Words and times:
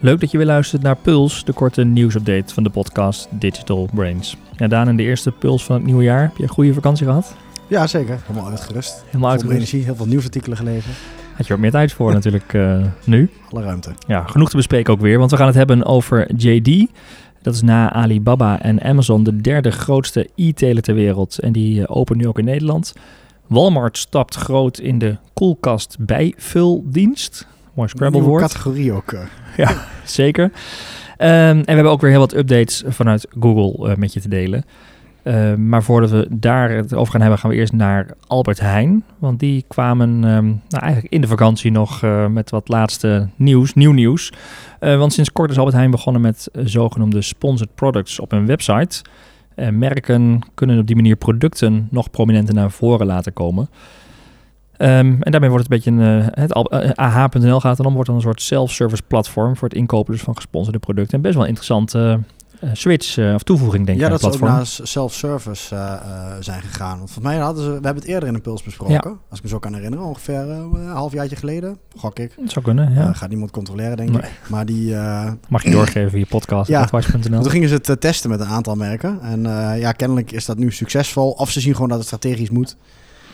Leuk 0.00 0.20
dat 0.20 0.30
je 0.30 0.36
weer 0.36 0.46
luistert 0.46 0.82
naar 0.82 0.96
Puls, 0.96 1.44
de 1.44 1.52
korte 1.52 1.84
nieuwsupdate 1.84 2.54
van 2.54 2.62
de 2.62 2.70
podcast 2.70 3.28
Digital 3.30 3.88
Brains. 3.94 4.36
Ja, 4.56 4.68
Daan, 4.68 4.88
in 4.88 4.96
de 4.96 5.02
eerste 5.02 5.32
Puls 5.32 5.64
van 5.64 5.74
het 5.76 5.84
nieuwe 5.84 6.02
jaar. 6.02 6.22
Heb 6.22 6.36
je 6.36 6.42
een 6.42 6.48
goede 6.48 6.74
vakantie 6.74 7.06
gehad? 7.06 7.36
Ja, 7.66 7.86
zeker. 7.86 8.18
Helemaal 8.26 8.50
uitgerust. 8.50 9.02
Helemaal 9.06 9.30
uitgerust. 9.30 9.56
energie, 9.56 9.84
heel 9.84 9.94
veel 9.94 10.06
nieuwsartikelen 10.06 10.56
gelezen. 10.56 10.90
Had 11.34 11.46
je 11.46 11.52
wat 11.52 11.62
meer 11.62 11.70
tijd 11.70 11.92
voor 11.92 12.12
natuurlijk 12.12 12.54
eh, 12.54 12.80
nu. 13.04 13.30
Alle 13.50 13.62
ruimte. 13.62 13.90
Ja, 14.06 14.24
genoeg 14.26 14.50
te 14.50 14.56
bespreken 14.56 14.92
ook 14.92 15.00
weer, 15.00 15.18
want 15.18 15.30
we 15.30 15.36
gaan 15.36 15.46
het 15.46 15.54
hebben 15.54 15.84
over 15.84 16.34
JD. 16.36 16.86
Dat 17.42 17.54
is 17.54 17.62
na 17.62 17.92
Alibaba 17.92 18.60
en 18.62 18.82
Amazon 18.82 19.22
de 19.24 19.36
derde 19.36 19.70
grootste 19.70 20.28
e-tailer 20.34 20.82
ter 20.82 20.94
wereld. 20.94 21.38
En 21.38 21.52
die 21.52 21.80
eh, 21.86 21.96
opent 21.96 22.18
nu 22.18 22.26
ook 22.28 22.38
in 22.38 22.44
Nederland. 22.44 22.92
Walmart 23.46 23.98
stapt 23.98 24.34
groot 24.34 24.78
in 24.78 24.98
de 24.98 25.16
koelkast 25.34 25.96
bijvuldienst. 26.00 27.46
Mooi 27.74 27.88
Scrabble 27.88 28.20
Nieuwe 28.20 28.28
woord. 28.38 28.42
categorie 28.52 28.92
ook. 28.92 29.12
eh. 29.12 29.20
Ja, 29.58 29.74
zeker. 30.04 30.50
Ehm, 31.16 31.30
en 31.30 31.64
we 31.64 31.72
hebben 31.72 31.92
ook 31.92 32.00
weer 32.00 32.10
heel 32.10 32.20
wat 32.20 32.34
updates 32.34 32.84
vanuit 32.86 33.26
Google 33.40 33.90
eh, 33.90 33.96
met 33.96 34.12
je 34.12 34.20
te 34.20 34.28
delen. 34.28 34.64
Ehm, 35.22 35.68
maar 35.68 35.82
voordat 35.82 36.10
we 36.10 36.26
daar 36.30 36.70
het 36.70 36.94
over 36.94 37.12
gaan 37.12 37.20
hebben, 37.20 37.38
gaan 37.38 37.50
we 37.50 37.56
eerst 37.56 37.72
naar 37.72 38.06
Albert 38.26 38.60
Heijn. 38.60 39.04
Want 39.18 39.40
die 39.40 39.64
kwamen 39.68 40.08
ehm, 40.24 40.46
nou, 40.46 40.82
eigenlijk 40.82 41.12
in 41.12 41.20
de 41.20 41.26
vakantie 41.26 41.70
nog 41.70 42.02
eh, 42.02 42.26
met 42.26 42.50
wat 42.50 42.68
laatste 42.68 43.28
nieuws, 43.36 43.74
nieuw 43.74 43.92
nieuws. 43.92 44.32
Eh, 44.80 44.98
want 44.98 45.12
sinds 45.12 45.32
kort 45.32 45.50
is 45.50 45.58
Albert 45.58 45.76
Heijn 45.76 45.90
begonnen 45.90 46.22
met 46.22 46.48
zogenoemde 46.64 47.22
sponsored 47.22 47.74
products 47.74 48.20
op 48.20 48.30
hun 48.30 48.46
website. 48.46 49.02
Merken 49.70 50.40
kunnen 50.54 50.78
op 50.78 50.86
die 50.86 50.96
manier 50.96 51.16
producten 51.16 51.88
nog 51.90 52.10
prominenter 52.10 52.54
naar 52.54 52.70
voren 52.70 53.06
laten 53.06 53.32
komen. 53.32 53.68
Ehm, 54.78 55.16
en 55.20 55.30
daarmee 55.30 55.50
wordt 55.50 55.68
het 55.68 55.72
een 55.86 55.94
beetje 55.94 56.04
een, 56.04 56.22
eh, 56.22 56.26
het 56.42 56.52
al- 56.54 56.70
eh, 56.70 56.90
AH.nl 56.94 57.60
gaat 57.60 57.76
dan 57.76 57.86
om, 57.86 57.92
wordt 57.92 58.06
dan 58.08 58.16
een 58.16 58.22
soort 58.22 58.42
self-service 58.42 59.02
platform 59.02 59.56
voor 59.56 59.68
het 59.68 59.76
inkopen 59.76 60.12
dus 60.12 60.22
van 60.22 60.34
gesponsorde 60.36 60.78
producten. 60.78 61.14
En 61.16 61.20
best 61.22 61.34
wel 61.34 61.42
een 61.42 61.48
interessante 61.48 62.20
eh, 62.60 62.70
switch 62.72 63.18
of 63.34 63.42
toevoeging 63.42 63.86
denk 63.86 63.98
ik 63.98 64.04
Ja, 64.04 64.10
dat 64.10 64.20
ze 64.20 64.26
ook 64.26 64.40
naar 64.40 64.66
self-service 64.66 65.74
zijn 66.40 66.62
gegaan. 66.62 66.98
Want 66.98 67.10
volgens 67.10 67.34
mij 67.34 67.36
hadden 67.36 67.62
ze, 67.64 67.68
we 67.68 67.74
hebben 67.74 67.94
het 68.02 68.04
eerder 68.04 68.28
in 68.28 68.34
een 68.34 68.40
puls 68.40 68.62
besproken. 68.62 69.18
Als 69.28 69.38
ik 69.38 69.42
me 69.44 69.48
zo 69.48 69.58
kan 69.58 69.74
herinneren, 69.74 70.06
ongeveer 70.06 70.34
een 70.38 70.88
half 70.88 71.12
jaartje 71.12 71.36
geleden. 71.36 71.78
Gok 71.96 72.18
ik. 72.18 72.32
Het 72.40 72.50
zou 72.50 72.64
kunnen, 72.64 72.92
ja. 72.94 73.12
Gaat 73.12 73.28
niemand 73.28 73.50
controleren, 73.50 73.96
denk 73.96 74.10
Nee. 74.10 74.20
ik. 74.20 74.30
Maar 74.48 74.66
die, 74.66 74.94
Mag 75.48 75.62
je 75.62 75.70
doorgeven 75.70 76.10
via 76.10 76.24
podcast 76.28 76.68
Ja. 76.68 76.84
toen 76.84 77.50
gingen 77.50 77.68
ze 77.68 77.74
het 77.82 78.00
testen 78.00 78.30
met 78.30 78.40
een 78.40 78.46
aantal 78.46 78.74
merken. 78.74 79.20
En 79.22 79.42
ja, 79.78 79.92
kennelijk 79.92 80.32
is 80.32 80.44
dat 80.44 80.58
nu 80.58 80.72
succesvol. 80.72 81.30
Of 81.30 81.50
ze 81.50 81.60
zien 81.60 81.72
gewoon 81.74 81.88
dat 81.88 81.98
het 81.98 82.06
strategisch 82.06 82.50
moet. 82.50 82.76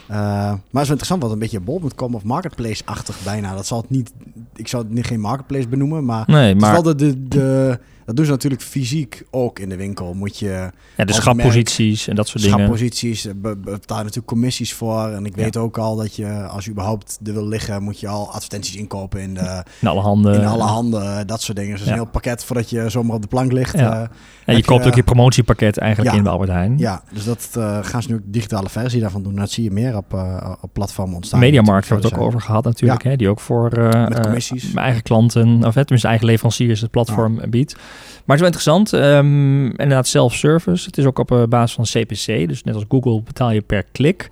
Eh, 0.06 0.16
maar 0.16 0.52
het 0.52 0.60
is 0.62 0.70
wel 0.72 0.82
interessant 0.82 1.22
wat 1.22 1.30
een 1.32 1.38
beetje 1.38 1.60
bol.com 1.60 2.14
of 2.14 2.24
marketplace-achtig 2.24 3.16
bijna. 3.24 3.54
Dat 3.54 3.66
zal 3.66 3.80
het 3.80 3.90
niet, 3.90 4.12
ik 4.56 4.68
zou 4.68 4.82
het 4.82 4.92
niet 4.92 5.06
geen 5.06 5.20
marketplace 5.20 5.68
benoemen, 5.68 6.04
maar 6.04 6.24
Nee, 6.26 6.54
Het 6.54 6.62
is 6.62 6.70
wel 6.70 6.82
de, 6.82 6.94
de, 6.94 7.28
de, 7.28 7.78
dat 8.06 8.16
doen 8.16 8.24
ze 8.24 8.30
natuurlijk 8.30 8.62
fysiek 8.62 9.22
ook 9.30 9.58
in 9.58 9.68
de 9.68 9.76
winkel. 9.76 10.14
Moet 10.14 10.38
je 10.38 10.46
ja, 10.46 10.72
de 10.96 11.06
als 11.06 11.16
schapposities 11.16 12.08
en 12.08 12.16
dat 12.16 12.28
soort 12.28 12.42
dingen. 12.42 12.58
schapposities, 12.58 13.26
eh, 13.26 13.32
be, 13.36 13.56
betaal 13.56 13.98
natuurlijk 13.98 14.26
commissies 14.26 14.72
voor. 14.74 15.08
En 15.08 15.24
ik 15.26 15.36
Ja. 15.36 15.42
weet 15.42 15.56
ook 15.56 15.78
al 15.78 15.96
dat 15.96 16.16
je, 16.16 16.42
als 16.46 16.64
je 16.64 16.70
überhaupt 16.70 17.18
er 17.24 17.32
wil 17.32 17.46
liggen, 17.48 17.82
moet 17.82 18.00
je 18.00 18.08
al 18.08 18.28
advertenties 18.32 18.74
inkopen 18.76 19.20
in, 19.20 19.34
de, 19.34 19.62
In 19.80 19.88
alle 19.88 20.00
handen. 20.00 20.34
in 20.40 20.46
alle 20.46 20.62
handen, 20.62 21.26
dat 21.26 21.42
soort 21.42 21.56
dingen. 21.58 21.72
Dus 21.76 21.84
Ja. 21.84 21.90
een 21.90 21.94
heel 21.98 22.06
pakket 22.06 22.44
voordat 22.44 22.70
je 22.70 22.88
zomaar 22.90 23.14
op 23.16 23.22
de 23.22 23.28
plank 23.28 23.52
ligt. 23.52 23.78
Ja. 23.78 23.92
eh, 24.02 24.08
en 24.44 24.56
je 24.56 24.64
koopt 24.64 24.82
je- 24.84 24.88
ook 24.90 24.96
je 24.96 25.02
promotiepakket 25.02 25.78
eigenlijk 25.78 26.16
in 26.16 26.22
bij 26.22 26.32
Albert 26.32 26.50
Heijn. 26.50 26.78
ja, 26.78 27.02
dus 27.12 27.24
dat 27.24 27.50
eh, 27.56 27.78
gaan 27.82 28.02
ze 28.02 28.08
nu 28.10 28.14
ook 28.14 28.22
digitale 28.24 28.68
versie 28.68 29.00
daarvan 29.00 29.22
doen. 29.22 29.34
Dat 29.34 29.50
zie 29.50 29.64
je 29.64 29.70
meer 29.70 29.96
op, 29.96 30.14
eh, 30.14 30.52
op 30.60 30.72
platformen 30.72 31.14
ontstaan. 31.14 31.40
Mediamarkt 31.40 31.88
hebben 31.88 32.04
we 32.06 32.10
het 32.14 32.20
ook 32.20 32.26
over 32.28 32.40
gehad 32.40 32.64
natuurlijk. 32.64 33.02
Hè, 33.02 33.16
die 33.16 33.28
ook 33.28 33.40
voor 33.40 33.70
eh, 33.72 33.86
eh, 33.86 34.08
mijn 34.32 34.76
eigen 34.84 35.02
klanten, 35.02 35.64
of 35.64 35.72
tenminste 35.74 36.08
eigen 36.08 36.26
leveranciers 36.26 36.80
het 36.80 36.90
platform 36.90 37.40
biedt. 37.50 37.76
Maar 38.24 38.36
het 38.36 38.46
is 38.46 38.52
wel 38.52 38.62
interessant. 38.76 38.92
ehm, 38.92 39.64
inderdaad, 39.66 40.06
self-service. 40.06 40.86
Het 40.86 40.98
is 40.98 41.04
ook 41.04 41.18
op 41.18 41.32
eh, 41.32 41.42
basis 41.48 41.74
van 41.74 41.84
CPC. 41.84 42.48
Dus 42.48 42.62
net 42.64 42.74
als 42.74 42.84
Google 42.88 43.22
betaal 43.22 43.50
je 43.50 43.60
per 43.60 43.84
klik. 43.92 44.28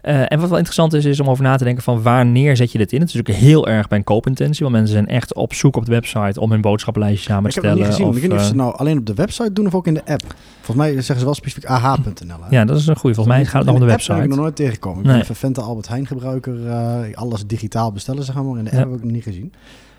Eh, 0.00 0.20
en 0.32 0.38
wat 0.40 0.48
wel 0.48 0.56
interessant 0.58 0.92
is, 0.92 1.04
is 1.04 1.20
om 1.20 1.28
over 1.30 1.44
na 1.44 1.56
te 1.56 1.64
denken 1.64 1.82
van 1.82 2.02
wanneer 2.02 2.56
zet 2.56 2.72
je 2.72 2.78
dit 2.78 2.92
in. 2.92 3.00
Het 3.00 3.08
is 3.08 3.14
natuurlijk 3.14 3.44
heel 3.44 3.68
erg 3.68 3.88
bij 3.88 3.98
een 3.98 4.04
koopintentie. 4.04 4.60
Want 4.62 4.72
mensen 4.76 4.92
zijn 4.94 5.06
echt 5.08 5.34
op 5.34 5.54
zoek 5.54 5.76
op 5.76 5.84
de 5.84 5.90
website 5.90 6.40
om 6.40 6.50
hun 6.50 6.60
boodschappenlijstje 6.60 7.30
samen 7.30 7.50
te 7.50 7.56
ik 7.58 7.64
heb 7.64 7.64
het 7.64 7.82
stellen. 7.82 7.88
niet 7.88 7.96
gezien. 7.96 8.06
of, 8.10 8.14
ik 8.16 8.20
weet 8.22 8.30
niet 8.30 8.40
of 8.40 8.46
ze 8.46 8.52
eh, 8.52 8.58
nou 8.58 8.76
alleen 8.76 8.98
op 8.98 9.06
de 9.06 9.14
website 9.14 9.52
doen 9.52 9.66
of 9.66 9.74
ook 9.74 9.86
in 9.86 9.94
de 9.94 10.04
app. 10.06 10.34
Volgens 10.60 10.76
mij 10.86 10.92
zeggen 10.94 11.18
ze 11.18 11.24
wel 11.24 11.34
specifiek 11.34 11.64
ah.nl. 11.64 12.36
ja, 12.50 12.64
dat 12.64 12.76
is 12.78 12.86
een 12.86 12.96
goede. 12.96 13.14
Volgens 13.16 13.36
mij 13.36 13.44
gaat 13.44 13.54
het 13.54 13.64
nog 13.64 13.74
op 13.74 13.80
de 13.80 13.86
In 13.86 13.92
app 13.92 14.00
heb 14.00 14.08
ik 14.08 14.08
nog 14.08 14.18
website. 14.18 14.40
nooit 14.40 14.56
tegengekomen. 14.56 14.98
Ik 14.98 15.04
Nee. 15.04 15.10
ben 15.12 15.20
een 15.20 15.26
vervente 15.26 15.60
Albert 15.60 15.88
Heijn 15.88 16.06
gebruiker. 16.06 16.66
eh, 16.68 17.16
alles 17.16 17.46
digitaal 17.46 17.92
bestellen, 17.92 18.24
zeg 18.24 18.34
maar. 18.34 18.44
In 18.58 18.64
de 18.64 18.70
app 18.70 18.72
Ja. 18.72 18.78
heb 18.78 18.96
ik 18.98 19.02
nog 19.04 19.12
niet 19.12 19.22
gezien. 19.22 19.52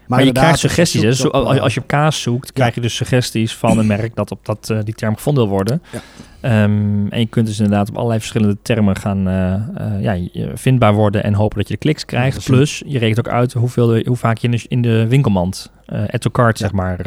Maar, 0.07 0.23
je 0.23 0.31
krijgt 0.31 0.59
suggesties. 0.59 1.05
Als 1.05 1.17
je 1.17 1.21
Zo, 1.21 1.27
op, 1.27 1.33
als, 1.33 1.59
als 1.59 1.73
je 1.73 1.79
op 1.79 1.87
kaas 1.87 2.21
zoekt, 2.21 2.53
krijg 2.53 2.75
je 2.75 2.81
dus 2.81 2.95
suggesties 2.95 3.53
van 3.53 3.77
een 3.77 3.87
merk 3.87 4.15
dat 4.15 4.31
op 4.31 4.45
dat, 4.45 4.69
eh, 4.69 4.77
die 4.83 4.93
term 4.93 5.15
gevonden 5.15 5.43
wil 5.43 5.53
worden. 5.53 5.81
Ja. 5.91 5.99
Ehm, 6.41 7.07
en 7.07 7.19
je 7.19 7.25
kunt 7.25 7.47
dus 7.47 7.59
inderdaad 7.59 7.89
op 7.89 7.95
allerlei 7.95 8.19
verschillende 8.19 8.57
termen 8.61 8.95
gaan 8.95 9.27
eh, 9.27 9.53
eh, 9.53 10.01
ja, 10.01 10.27
vindbaar 10.53 10.93
worden 10.93 11.23
en 11.23 11.33
hopen 11.33 11.57
dat 11.57 11.67
je 11.67 11.73
de 11.73 11.79
kliks 11.79 12.05
krijgt. 12.05 12.45
Plus, 12.45 12.83
je 12.85 12.99
rekent 12.99 13.19
ook 13.19 13.33
uit 13.33 13.53
hoeveel, 13.53 13.97
hoe 14.03 14.15
vaak 14.15 14.37
je 14.37 14.47
in 14.47 14.51
de, 14.51 14.65
in 14.67 14.81
de 14.81 15.07
winkelmand, 15.07 15.71
add 15.85 16.21
to 16.21 16.29
cart, 16.29 16.57
zeg 16.57 16.71
maar, 16.71 16.97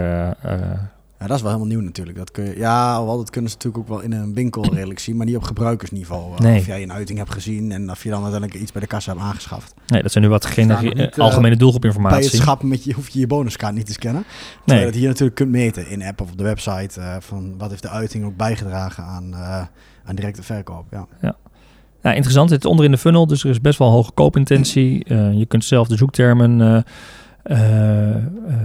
Ja, 1.20 1.26
dat 1.26 1.36
is 1.36 1.42
wel 1.42 1.52
helemaal 1.52 1.72
nieuw 1.74 1.84
natuurlijk. 1.84 2.18
Dat 2.18 2.30
kun 2.30 2.44
je, 2.44 2.56
ja, 2.56 3.04
wel, 3.04 3.16
dat 3.16 3.30
kunnen 3.30 3.50
ze 3.50 3.56
natuurlijk 3.56 3.82
ook 3.84 3.96
wel 3.96 4.04
in 4.04 4.12
een 4.12 4.34
winkel 4.34 4.64
redelijk 4.74 4.98
zien, 4.98 5.16
maar 5.16 5.26
niet 5.26 5.36
op 5.36 5.42
gebruikersniveau. 5.42 6.32
Eh, 6.34 6.38
Nee. 6.40 6.58
Of 6.58 6.66
jij 6.66 6.82
een 6.82 6.92
uiting 6.92 7.18
hebt 7.18 7.32
gezien 7.32 7.72
en 7.72 7.90
of 7.90 8.02
je 8.02 8.10
dan 8.10 8.22
uiteindelijk 8.22 8.60
iets 8.62 8.72
bij 8.72 8.80
de 8.80 8.86
kassa 8.86 9.12
hebt 9.12 9.22
aangeschaft. 9.24 9.74
nee, 9.86 10.02
dat 10.02 10.12
zijn 10.12 10.24
nu 10.24 10.30
wat 10.30 10.46
geen 10.46 10.66
nog 10.66 10.82
niet, 10.82 10.92
eh, 10.98 11.18
algemene 11.18 11.40
Bij 11.40 11.50
het 11.50 11.58
doelgroepinformatie. 11.58 12.40
schappen 12.40 12.68
met 12.68 12.84
je, 12.84 12.92
hoef 12.92 13.08
je 13.08 13.18
je 13.18 13.26
bonuskaart 13.26 13.74
niet 13.74 13.86
te 13.86 13.92
scannen. 13.92 14.24
Terwijl 14.24 14.62
Nee. 14.64 14.78
je 14.78 14.84
dat 14.84 14.94
hier 14.94 15.08
natuurlijk 15.08 15.36
kunt 15.36 15.50
meten 15.50 15.88
in 15.90 16.02
app 16.02 16.20
of 16.20 16.30
op 16.30 16.38
de 16.38 16.44
website. 16.44 17.00
eh, 17.00 17.16
van 17.20 17.54
wat 17.58 17.70
heeft 17.70 17.82
de 17.82 17.88
uiting 17.90 18.24
ook 18.24 18.36
bijgedragen 18.36 19.04
aan, 19.04 19.34
eh, 19.34 19.62
aan 20.04 20.14
directe 20.14 20.42
verkoop. 20.42 20.84
Ja. 20.90 21.36
Ja, 22.02 22.12
interessant. 22.12 22.50
Het 22.50 22.64
is 22.64 22.70
onder 22.70 22.84
in 22.84 22.90
de 22.90 22.98
funnel, 22.98 23.26
dus 23.26 23.44
er 23.44 23.50
is 23.50 23.60
best 23.60 23.78
wel 23.78 23.90
hoge 23.90 24.12
koopintentie. 24.12 25.04
Eh, 25.04 25.32
je 25.38 25.46
kunt 25.46 25.64
zelf 25.64 25.88
de 25.88 25.96
zoektermen 25.96 26.60
eh, 26.60 26.80
eh, 27.42 28.14
eh, 28.16 28.22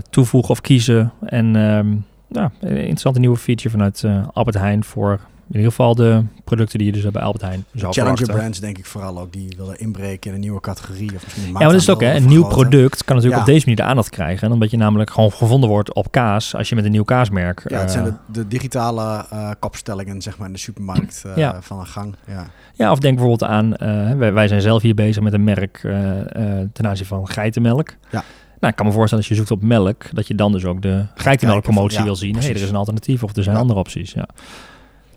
toevoegen 0.09 0.49
of 0.51 0.61
kiezen. 0.61 1.11
En 1.25 1.55
ehm, 1.55 1.95
ja, 2.33 2.51
een 2.59 2.77
interessante 2.77 3.19
nieuwe 3.19 3.37
feature 3.37 3.69
vanuit 3.69 4.03
eh, 4.03 4.27
Albert 4.33 4.57
Heijn 4.57 4.83
voor 4.83 5.19
in 5.47 5.55
ieder 5.59 5.69
geval 5.71 5.95
de 5.95 6.23
producten 6.43 6.77
die 6.77 6.87
je 6.87 6.93
dus 7.01 7.11
bij 7.11 7.21
Albert 7.21 7.43
Heijn 7.43 7.65
zou 7.73 7.93
Challenger 7.93 8.17
verwachten. 8.17 8.35
brands 8.41 8.59
denk 8.59 8.77
ik 8.77 8.85
vooral 8.85 9.19
ook. 9.19 9.33
Die 9.33 9.53
willen 9.57 9.79
inbreken 9.79 10.29
in 10.29 10.35
een 10.35 10.41
nieuwe 10.41 10.59
categorie. 10.59 11.15
Of 11.15 11.23
misschien 11.23 11.43
een 11.43 11.47
Ja, 11.51 11.53
maar 11.53 11.67
dat 11.71 11.81
is 11.81 11.89
ook, 11.89 12.01
hè. 12.01 12.15
Een 12.15 12.25
nieuw 12.25 12.47
product 12.47 13.03
kan 13.03 13.15
natuurlijk 13.15 13.41
Ja. 13.43 13.47
op 13.47 13.53
deze 13.53 13.59
manier 13.69 13.83
de 13.83 13.89
aandacht 13.89 14.09
krijgen. 14.09 14.47
En 14.47 14.53
omdat 14.53 14.71
je 14.71 14.77
namelijk 14.77 15.09
gewoon 15.09 15.31
gevonden 15.31 15.69
wordt 15.69 15.93
op 15.93 16.11
kaas, 16.11 16.55
als 16.55 16.69
je 16.69 16.75
met 16.75 16.85
een 16.85 16.91
nieuw 16.91 17.03
kaasmerk... 17.03 17.63
Ja, 17.69 17.79
het 17.79 17.91
zijn 17.91 18.05
eh, 18.05 18.11
de, 18.11 18.39
de 18.39 18.47
digitale 18.47 19.25
eh 19.29 19.49
kopstellingen 19.59 20.21
zeg 20.21 20.37
maar, 20.37 20.47
in 20.47 20.53
de 20.53 20.59
supermarkt 20.59 21.23
Ja. 21.35 21.61
van 21.61 21.79
een 21.79 21.87
gang. 21.87 22.15
Ja. 22.27 22.45
Ja, 22.73 22.91
of 22.91 22.99
denk 22.99 23.17
bijvoorbeeld 23.17 23.49
aan, 23.51 23.69
wij, 24.17 24.33
wij 24.33 24.47
zijn 24.47 24.61
zelf 24.61 24.81
hier 24.81 24.95
bezig 24.95 25.23
met 25.23 25.33
een 25.33 25.43
merk 25.43 25.79
ten 26.73 26.87
aanzien 26.87 27.05
van 27.05 27.27
geitenmelk. 27.27 27.89
Ja. 28.11 28.23
Nou, 28.63 28.75
ik 28.75 28.81
kan 28.81 28.85
me 28.91 28.97
voorstellen 28.99 29.23
als 29.27 29.33
je 29.37 29.39
zoekt 29.45 29.51
op 29.51 29.61
melk, 29.67 30.05
dat 30.15 30.27
je 30.27 30.35
dan 30.35 30.51
dus 30.51 30.65
ook 30.65 30.81
de 30.81 31.05
geitenmelkpromotie 31.15 31.95
van, 31.97 32.05
wil 32.05 32.15
zien. 32.15 32.31
Precies. 32.31 32.49
er 32.49 32.61
is 32.63 32.69
een 32.69 32.75
alternatief 32.75 33.23
of 33.23 33.35
er 33.35 33.43
zijn 33.43 33.55
Ja. 33.55 33.61
andere 33.61 33.79
opties. 33.79 34.11
Ja. 34.11 34.27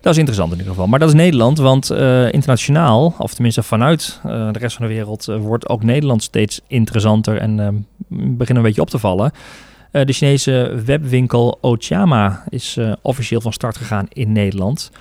Dat 0.01 0.11
is 0.13 0.17
interessant 0.17 0.51
in 0.51 0.57
ieder 0.57 0.73
geval. 0.73 0.87
Maar 0.87 0.99
dat 0.99 1.07
is 1.09 1.13
Nederland, 1.15 1.57
want 1.57 1.89
eh, 1.89 2.31
internationaal, 2.33 3.15
of 3.17 3.33
tenminste 3.33 3.63
vanuit 3.63 4.19
eh, 4.23 4.51
de 4.51 4.59
rest 4.59 4.75
van 4.77 4.87
de 4.87 4.93
wereld, 4.93 5.27
eh, 5.27 5.37
wordt 5.37 5.69
ook 5.69 5.83
Nederland 5.83 6.23
steeds 6.23 6.61
interessanter 6.67 7.37
en 7.37 7.59
eh, 7.59 7.67
beginnen 8.37 8.55
een 8.55 8.61
beetje 8.69 8.81
op 8.81 8.89
te 8.89 8.99
vallen. 8.99 9.31
De 9.91 10.13
Chinese 10.13 10.81
webwinkel 10.85 11.57
Ochama 11.61 12.43
is 12.49 12.77
officieel 13.01 13.41
van 13.41 13.53
start 13.53 13.77
gegaan 13.77 14.05
in 14.09 14.31
Nederland. 14.31 14.91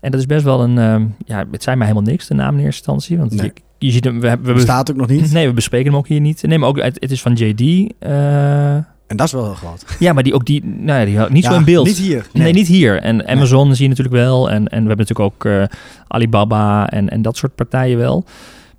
En 0.00 0.10
dat 0.10 0.20
is 0.20 0.26
best 0.26 0.44
wel 0.44 0.60
een, 0.60 0.78
ehm, 0.78 1.06
ja, 1.26 1.44
het 1.50 1.62
zijn 1.62 1.78
maar 1.78 1.86
helemaal 1.86 2.10
niks, 2.10 2.26
de 2.26 2.34
naam 2.34 2.58
in 2.58 2.64
eerste 2.64 2.92
instantie. 2.92 3.18
Want 3.18 3.30
Nee. 3.34 3.46
je, 3.54 3.62
je 3.78 3.90
ziet 3.90 4.04
hem, 4.04 4.20
we, 4.20 4.36
Bestaat 4.42 4.90
ook 4.90 4.96
nog 4.96 5.08
niet. 5.08 5.32
Nee, 5.32 5.46
we 5.46 5.52
bespreken 5.52 5.86
hem 5.90 5.96
ook 5.96 6.08
hier 6.08 6.20
niet. 6.20 6.42
Nee, 6.42 6.58
maar 6.58 6.68
ook, 6.68 6.82
het, 6.82 6.96
het 7.00 7.10
is 7.10 7.22
van 7.22 7.32
JD. 7.32 7.60
eh, 7.98 8.74
En 8.74 9.16
dat 9.16 9.26
is 9.26 9.32
wel 9.32 9.44
heel 9.44 9.54
groot. 9.54 9.84
ja, 9.98 10.12
maar 10.12 10.22
die 10.22 10.34
ook 10.34 10.44
die, 10.46 10.64
nou 10.64 10.98
ja, 10.98 11.04
die 11.24 11.32
niet 11.34 11.44
Ja, 11.44 11.50
zo 11.50 11.56
in 11.56 11.64
beeld. 11.64 11.86
Niet 11.86 11.96
hier. 11.98 12.26
Nee. 12.32 12.52
niet 12.52 12.66
hier. 12.66 13.00
En 13.02 13.26
Amazon 13.28 13.74
zie 13.74 13.82
je 13.82 13.88
natuurlijk 13.88 14.16
wel. 14.16 14.50
En, 14.50 14.68
en 14.68 14.82
we 14.82 14.88
hebben 14.88 15.06
natuurlijk 15.06 15.34
ook 15.34 15.44
eh, 15.44 15.64
Alibaba 16.08 16.88
en, 16.90 17.08
en 17.08 17.22
dat 17.22 17.36
soort 17.36 17.54
partijen 17.54 17.98
wel. 17.98 18.24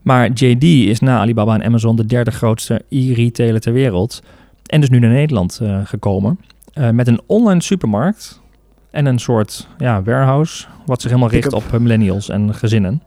Maar 0.02 0.32
JD 0.32 0.64
is 0.64 1.00
na 1.00 1.20
Alibaba 1.20 1.54
en 1.54 1.64
Amazon 1.64 1.96
de 1.96 2.06
derde 2.06 2.32
grootste 2.32 2.82
e-retailer 2.90 3.60
ter 3.62 3.74
wereld. 3.74 4.22
En 4.66 4.80
dus 4.80 4.90
nu 4.90 5.00
naar 5.00 5.10
Nederland 5.12 5.60
eh, 5.62 5.80
gekomen. 5.84 6.40
Met 6.92 7.08
een 7.08 7.22
online 7.26 7.62
supermarkt 7.62 8.42
en 8.92 9.06
een 9.06 9.20
soort 9.20 9.68
ja, 9.78 10.04
warehouse. 10.04 10.66
Wat 10.86 11.02
zich 11.02 11.10
helemaal 11.12 11.32
richt 11.32 11.54
op 11.54 11.64
millennials 11.80 12.30
en 12.30 12.54
gezinnen. 12.56 13.02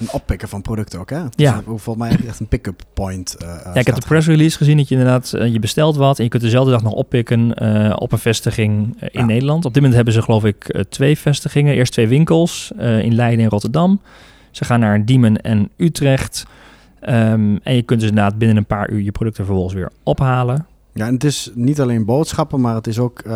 Een 0.00 0.12
oppikken 0.12 0.48
van 0.48 0.62
producten 0.62 1.00
ook, 1.00 1.10
hè? 1.10 1.22
Dus 1.22 1.30
Ja. 1.36 1.50
dat 1.52 1.60
is 1.60 1.82
Volgens 1.82 1.96
mij 1.96 2.26
echt 2.28 2.40
een 2.40 2.46
pick-up 2.48 2.82
point. 2.94 3.34
eh, 3.36 3.48
Ja, 3.64 3.74
ik 3.74 3.86
heb 3.86 3.94
de 3.94 4.06
press 4.06 4.26
release 4.26 4.56
gezien 4.56 4.76
dat 4.76 4.88
je 4.88 4.94
inderdaad, 4.94 5.32
eh, 5.32 5.52
je 5.52 5.58
bestelt 5.58 5.96
wat 5.96 6.18
en 6.18 6.24
je 6.24 6.30
kunt 6.30 6.42
dezelfde 6.42 6.70
dag 6.70 6.82
nog 6.82 6.92
oppikken 6.92 7.54
eh, 7.54 7.92
op 7.98 8.12
een 8.12 8.18
vestiging 8.18 8.96
eh, 9.00 9.08
in 9.12 9.20
Ja. 9.20 9.26
Nederland. 9.26 9.64
Op 9.64 9.70
dit 9.72 9.76
moment 9.76 9.94
hebben 9.94 10.14
ze 10.14 10.22
geloof 10.22 10.44
ik 10.44 10.68
eh, 10.68 10.82
twee 10.88 11.18
vestigingen. 11.18 11.74
Eerst 11.74 11.92
twee 11.92 12.08
winkels 12.08 12.72
eh, 12.78 12.98
in 13.02 13.14
Leiden 13.14 13.44
en 13.44 13.50
Rotterdam. 13.50 14.00
Ze 14.50 14.64
gaan 14.64 14.80
naar 14.80 15.04
Diemen 15.04 15.40
en 15.42 15.70
Utrecht. 15.76 16.46
Ehm, 17.00 17.56
en 17.62 17.74
je 17.74 17.82
kunt 17.82 18.00
dus 18.00 18.08
inderdaad 18.08 18.38
binnen 18.38 18.56
een 18.56 18.66
paar 18.66 18.90
uur 18.90 19.00
je 19.02 19.12
producten 19.12 19.44
vervolgens 19.44 19.74
weer 19.74 19.90
ophalen. 20.02 20.66
Ja, 20.94 21.06
en 21.06 21.14
het 21.14 21.24
is 21.24 21.50
niet 21.54 21.80
alleen 21.80 22.04
boodschappen, 22.04 22.60
maar 22.60 22.74
het 22.74 22.86
is 22.86 22.98
ook 22.98 23.18
eh, 23.18 23.32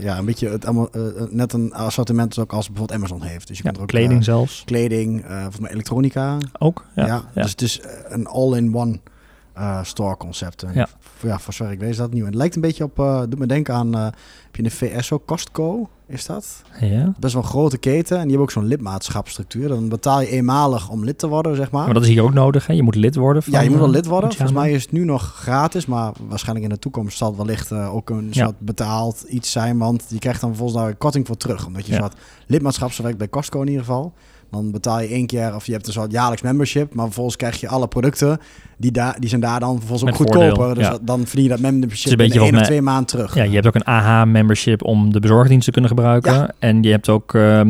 ja, 0.00 0.18
een 0.18 0.24
beetje 0.24 0.48
het, 0.48 0.64
allemaal, 0.64 0.90
eh, 0.90 1.00
net 1.30 1.52
een 1.52 1.72
assortiment 1.74 2.38
ook 2.38 2.52
als 2.52 2.66
bijvoorbeeld 2.68 2.98
Amazon 2.98 3.22
heeft. 3.22 3.46
Dus 3.48 3.56
je 3.58 3.62
Ja, 3.62 3.70
kunt 3.70 3.76
er 3.76 3.82
ook 3.82 3.88
kleding 3.88 4.24
zelfs. 4.24 4.62
kleding, 4.64 5.24
volgens 5.28 5.58
mij 5.58 5.70
elektronica. 5.70 6.36
Ook. 6.58 6.84
Ja, 6.94 7.06
Ja. 7.06 7.22
ja. 7.34 7.42
dus 7.42 7.50
het 7.50 7.62
is 7.62 7.80
een 8.08 8.26
all-in-one 8.26 8.98
store 9.82 10.16
concept. 10.16 10.62
En 10.62 10.70
Ja. 10.74 10.88
ja, 11.22 11.38
voor 11.38 11.52
zover 11.52 11.72
ik 11.72 11.80
weet 11.80 11.90
is 11.90 11.96
dat 11.96 12.10
nieuw. 12.12 12.20
En 12.22 12.26
het 12.30 12.34
lijkt 12.38 12.54
een 12.54 12.60
beetje 12.60 12.84
op, 12.84 12.96
doet 13.28 13.38
me 13.38 13.46
denken 13.46 13.74
aan, 13.74 13.92
heb 13.96 14.14
je 14.52 14.58
in 14.62 14.64
de 14.64 14.70
VS 14.70 15.12
ook 15.12 15.26
Costco, 15.26 15.88
is 16.08 16.26
dat? 16.26 16.62
Ja. 16.80 17.14
Best 17.18 17.32
wel 17.34 17.42
een 17.42 17.48
grote 17.48 17.78
keten 17.78 18.16
en 18.16 18.22
die 18.22 18.28
hebben 18.30 18.40
ook 18.46 18.50
zo'n 18.50 18.64
lidmaatschapstructuur. 18.66 19.68
Dan 19.68 19.88
betaal 19.88 20.20
je 20.20 20.28
eenmalig 20.28 20.88
om 20.90 21.04
lid 21.04 21.18
te 21.18 21.28
worden, 21.28 21.56
zeg 21.56 21.70
maar. 21.70 21.84
Maar 21.84 21.94
dat 21.94 22.02
is 22.02 22.08
hier 22.08 22.22
ook 22.22 22.32
nodig. 22.34 22.66
Hè? 22.66 22.72
Je 22.72 22.82
moet 22.82 22.94
lid 22.94 23.14
worden. 23.16 23.42
Van, 23.42 23.52
Ja, 23.52 23.60
je 23.60 23.68
moet 23.70 23.78
wel 23.78 23.86
eh, 23.86 23.92
lid 23.94 24.06
worden. 24.06 24.30
Volgens 24.30 24.52
mij 24.58 24.72
is 24.72 24.82
het 24.82 24.92
nu 24.92 25.04
nog 25.04 25.22
gratis, 25.22 25.86
maar 25.86 26.12
waarschijnlijk 26.28 26.66
in 26.68 26.72
de 26.74 26.78
toekomst 26.80 27.16
zal 27.18 27.28
het 27.28 27.36
wellicht 27.36 27.70
eh, 27.70 27.94
ook 27.94 28.10
een 28.10 28.28
Ja. 28.30 28.44
soort 28.44 28.60
betaald 28.60 29.22
iets 29.28 29.50
zijn, 29.52 29.78
want 29.78 30.04
je 30.08 30.18
krijgt 30.18 30.40
dan 30.40 30.54
volgens 30.56 30.78
daar 30.78 30.88
een 30.88 30.98
korting 30.98 31.26
voor 31.26 31.36
terug, 31.36 31.66
omdat 31.66 31.86
je 31.86 31.92
Ja. 31.92 31.98
een 31.98 32.04
soort 32.04 32.16
lidmaatschap, 32.46 32.92
zo 32.92 33.02
werkt 33.02 33.18
bij 33.18 33.28
Costco 33.28 33.60
in 33.60 33.66
ieder 33.68 33.84
geval. 33.84 34.12
Dan 34.50 34.70
betaal 34.70 35.00
je 35.00 35.08
één 35.08 35.26
keer, 35.26 35.54
of 35.54 35.66
je 35.66 35.72
hebt 35.72 35.86
een 35.86 35.92
soort 35.92 36.12
jaarlijks 36.12 36.42
membership, 36.42 36.94
maar 36.94 37.04
vervolgens 37.04 37.36
krijg 37.36 37.60
je 37.60 37.68
alle 37.68 37.88
producten, 37.88 38.38
die, 38.76 38.92
daar 38.92 39.16
die 39.18 39.28
zijn 39.28 39.40
daar 39.40 39.60
dan 39.60 39.78
vervolgens 39.78 40.10
ook 40.10 40.16
goedkoper. 40.16 40.54
voordeel, 40.54 40.74
Dus 40.74 40.86
ja. 40.86 40.98
dan 41.02 41.26
verdien 41.26 41.42
je 41.42 41.48
dat 41.48 41.60
membership 41.60 42.10
een 42.10 42.16
beetje 42.16 42.38
in 42.38 42.44
één 42.44 42.56
of 42.56 42.62
twee 42.62 42.82
maanden 42.82 43.06
terug. 43.06 43.34
Ja, 43.34 43.42
je 43.42 43.54
hebt 43.54 43.66
ook 43.66 43.74
een 43.74 43.84
AH-membership 43.84 44.84
om 44.84 45.12
de 45.12 45.20
bezorgdienst 45.20 45.64
te 45.64 45.70
kunnen 45.70 45.90
gebruiken. 45.90 46.32
Ja. 46.32 46.50
En 46.58 46.82
je 46.82 46.90
hebt 46.90 47.08
ook, 47.08 47.34
eh, 47.34 47.62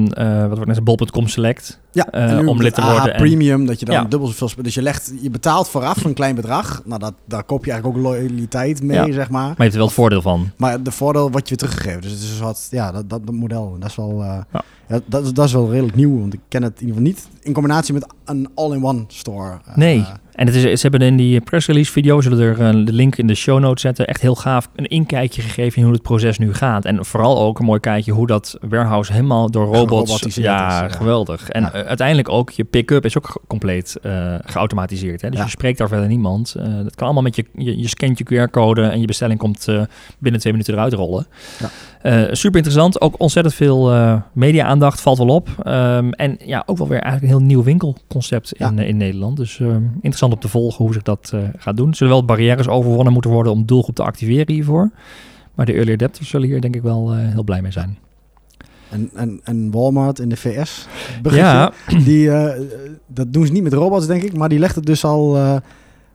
wat 0.49 0.57
wordt 0.57 0.67
net 0.67 0.85
bol.com 0.85 1.27
Select. 1.27 1.81
Ja, 1.93 2.07
nu 2.41 2.47
om 2.47 2.63
lid 2.63 2.75
te 2.75 2.83
worden 2.83 3.13
en- 3.15 3.21
Premium, 3.21 3.67
dat 3.67 3.81
je 3.81 3.85
dan 3.87 3.95
Ja. 3.95 4.05
dubbel 4.05 4.29
zoveel... 4.29 4.63
Dus 4.63 4.75
je, 4.75 4.83
legt, 4.83 5.13
je 5.21 5.31
betaalt 5.31 5.69
vooraf 5.69 6.05
een 6.05 6.15
klein 6.15 6.35
bedrag. 6.35 6.83
Nou, 6.85 7.01
dat, 7.01 7.13
daar 7.25 7.45
koop 7.45 7.65
je 7.65 7.71
eigenlijk 7.71 7.99
ook 8.01 8.05
loyaliteit 8.13 8.83
mee, 8.83 8.97
Ja. 9.07 9.13
zeg 9.13 9.31
maar. 9.31 9.43
Maar 9.43 9.55
je 9.57 9.63
hebt 9.63 9.73
er 9.73 9.79
wel 9.79 9.87
het 9.87 9.95
voordeel 9.97 10.23
van. 10.23 10.51
Maar 10.57 10.83
de 10.83 10.91
voordeel 10.91 11.31
wordt 11.31 11.49
je 11.49 11.57
weer 11.57 11.69
teruggegeven. 11.69 12.01
Dus 12.03 12.11
het 12.11 12.21
is 12.21 12.37
soort, 12.37 12.67
ja, 12.71 12.93
dat, 12.93 13.11
dat, 13.11 13.27
dat 13.27 13.35
model. 13.35 13.77
Dat 13.79 13.89
is 13.89 13.97
wel, 13.97 14.23
eh, 14.23 14.39
Ja. 14.53 14.63
ja. 14.89 15.01
dat, 15.07 15.35
dat 15.35 15.45
is 15.47 15.53
wel 15.53 15.71
redelijk 15.71 15.97
nieuw. 15.97 16.21
Want 16.21 16.35
ik 16.35 16.41
ken 16.49 16.63
het 16.63 16.81
in 16.81 16.87
ieder 16.87 16.97
geval 16.97 17.13
niet 17.13 17.29
in 17.41 17.53
combinatie 17.53 17.95
met 17.95 18.07
een 18.25 18.49
all-in-one 18.55 19.05
store. 19.09 19.59
eh, 19.67 19.77
Nee. 19.77 20.05
En 20.39 20.47
het 20.47 20.55
is, 20.55 20.63
ze 20.63 20.89
hebben 20.89 21.01
in 21.09 21.17
die 21.17 21.41
press 21.41 21.67
release 21.67 21.93
video, 21.93 22.21
zullen 22.21 22.39
er 22.41 22.61
eh, 22.61 22.85
de 22.87 22.93
link 22.93 23.17
in 23.17 23.27
de 23.27 23.35
show 23.35 23.61
notes 23.61 23.83
zetten, 23.83 24.07
echt 24.07 24.21
heel 24.21 24.35
gaaf 24.35 24.69
een 24.77 24.87
inkijkje 24.87 25.43
gegeven 25.43 25.77
in 25.79 25.85
hoe 25.85 25.93
het 25.93 26.03
proces 26.03 26.39
nu 26.39 26.55
gaat. 26.55 26.85
En 26.85 27.05
vooral 27.05 27.39
ook 27.41 27.59
een 27.59 27.65
mooi 27.65 27.81
kijkje 27.81 28.13
hoe 28.13 28.27
dat 28.27 28.57
warehouse 28.61 29.13
helemaal 29.13 29.51
door 29.51 29.75
robots, 29.75 30.21
ja, 30.21 30.27
is, 30.27 30.35
ja. 30.35 30.89
geweldig. 30.89 31.49
En 31.49 31.63
Ja. 31.63 31.73
eh, 31.73 31.87
uiteindelijk 31.87 32.29
ook 32.29 32.51
je 32.51 32.65
pick-up 32.65 33.05
is 33.05 33.17
ook 33.17 33.43
compleet 33.47 33.97
eh, 34.03 34.35
geautomatiseerd. 34.45 35.21
Hè? 35.21 35.29
Dus 35.29 35.39
Ja. 35.39 35.45
je 35.45 35.51
spreekt 35.51 35.79
daar 35.79 35.89
verder 35.89 36.07
niemand. 36.09 36.55
Eh, 36.59 36.65
dat 36.83 36.95
kan 36.95 37.05
allemaal 37.05 37.23
met 37.23 37.37
je, 37.37 37.45
je, 37.55 37.79
je 37.79 37.89
scant 37.89 38.19
je 38.19 38.25
QR-code 38.25 38.83
en 38.83 39.01
je 39.01 39.07
bestelling 39.07 39.39
komt 39.39 39.67
binnen 40.19 40.41
twee 40.41 40.53
minuten 40.53 40.75
eruit 40.75 40.93
rollen. 40.93 41.27
Ja. 41.59 41.69
Super 42.35 42.57
interessant. 42.57 43.01
Ook 43.01 43.15
ontzettend 43.21 43.55
veel 43.55 43.93
media-aandacht 44.33 45.01
valt 45.01 45.19
wel 45.19 45.29
op. 45.29 45.49
Ehm, 45.63 46.11
en 46.11 46.37
ja, 46.45 46.63
ook 46.67 46.79
wel 46.79 46.89
weer 46.89 47.01
eigenlijk 47.01 47.33
een 47.33 47.39
heel 47.39 47.49
nieuw 47.49 47.63
winkelconcept 47.63 48.53
in, 48.53 48.79
in 48.79 48.97
Nederland. 48.97 49.37
Dus 49.37 49.61
ehm, 49.61 49.83
interessant 50.29 50.33
om 50.33 50.41
te 50.41 50.49
volgen 50.49 50.85
hoe 50.85 50.93
zich 50.93 51.03
dat 51.03 51.31
eh, 51.35 51.61
gaat 51.63 51.77
doen. 51.77 51.89
Er 51.89 51.97
zullen 51.97 52.13
wel 52.13 52.25
barrières 52.25 52.69
overwonnen 52.69 53.13
moeten 53.13 53.31
worden 53.31 53.53
om 53.53 53.67
doelgroep 53.67 53.95
te 53.95 54.03
activeren 54.03 54.55
hiervoor. 54.55 54.91
Maar 55.55 55.67
de 55.67 55.73
early 55.73 55.93
adapters 55.93 56.29
zullen 56.29 56.49
hier 56.49 56.61
denk 56.61 56.75
ik 56.75 56.83
wel 56.83 57.13
eh, 57.13 57.19
heel 57.19 57.45
blij 57.45 57.63
mee 57.63 57.73
zijn. 57.73 57.99
en, 58.91 59.11
en, 59.15 59.41
en 59.45 59.71
Walmart 59.71 60.19
in 60.19 60.29
de 60.29 60.37
VS. 60.37 60.87
Ja, 61.23 61.73
Die, 62.05 62.31
eh, 62.31 62.61
dat 63.07 63.33
doen 63.33 63.47
ze 63.47 63.53
niet 63.53 63.63
met 63.63 63.73
robots, 63.73 64.07
denk 64.07 64.23
ik. 64.23 64.37
Maar 64.37 64.49
die 64.49 64.59
legt 64.59 64.75
het 64.75 64.87
dus 64.87 65.05
al... 65.05 65.37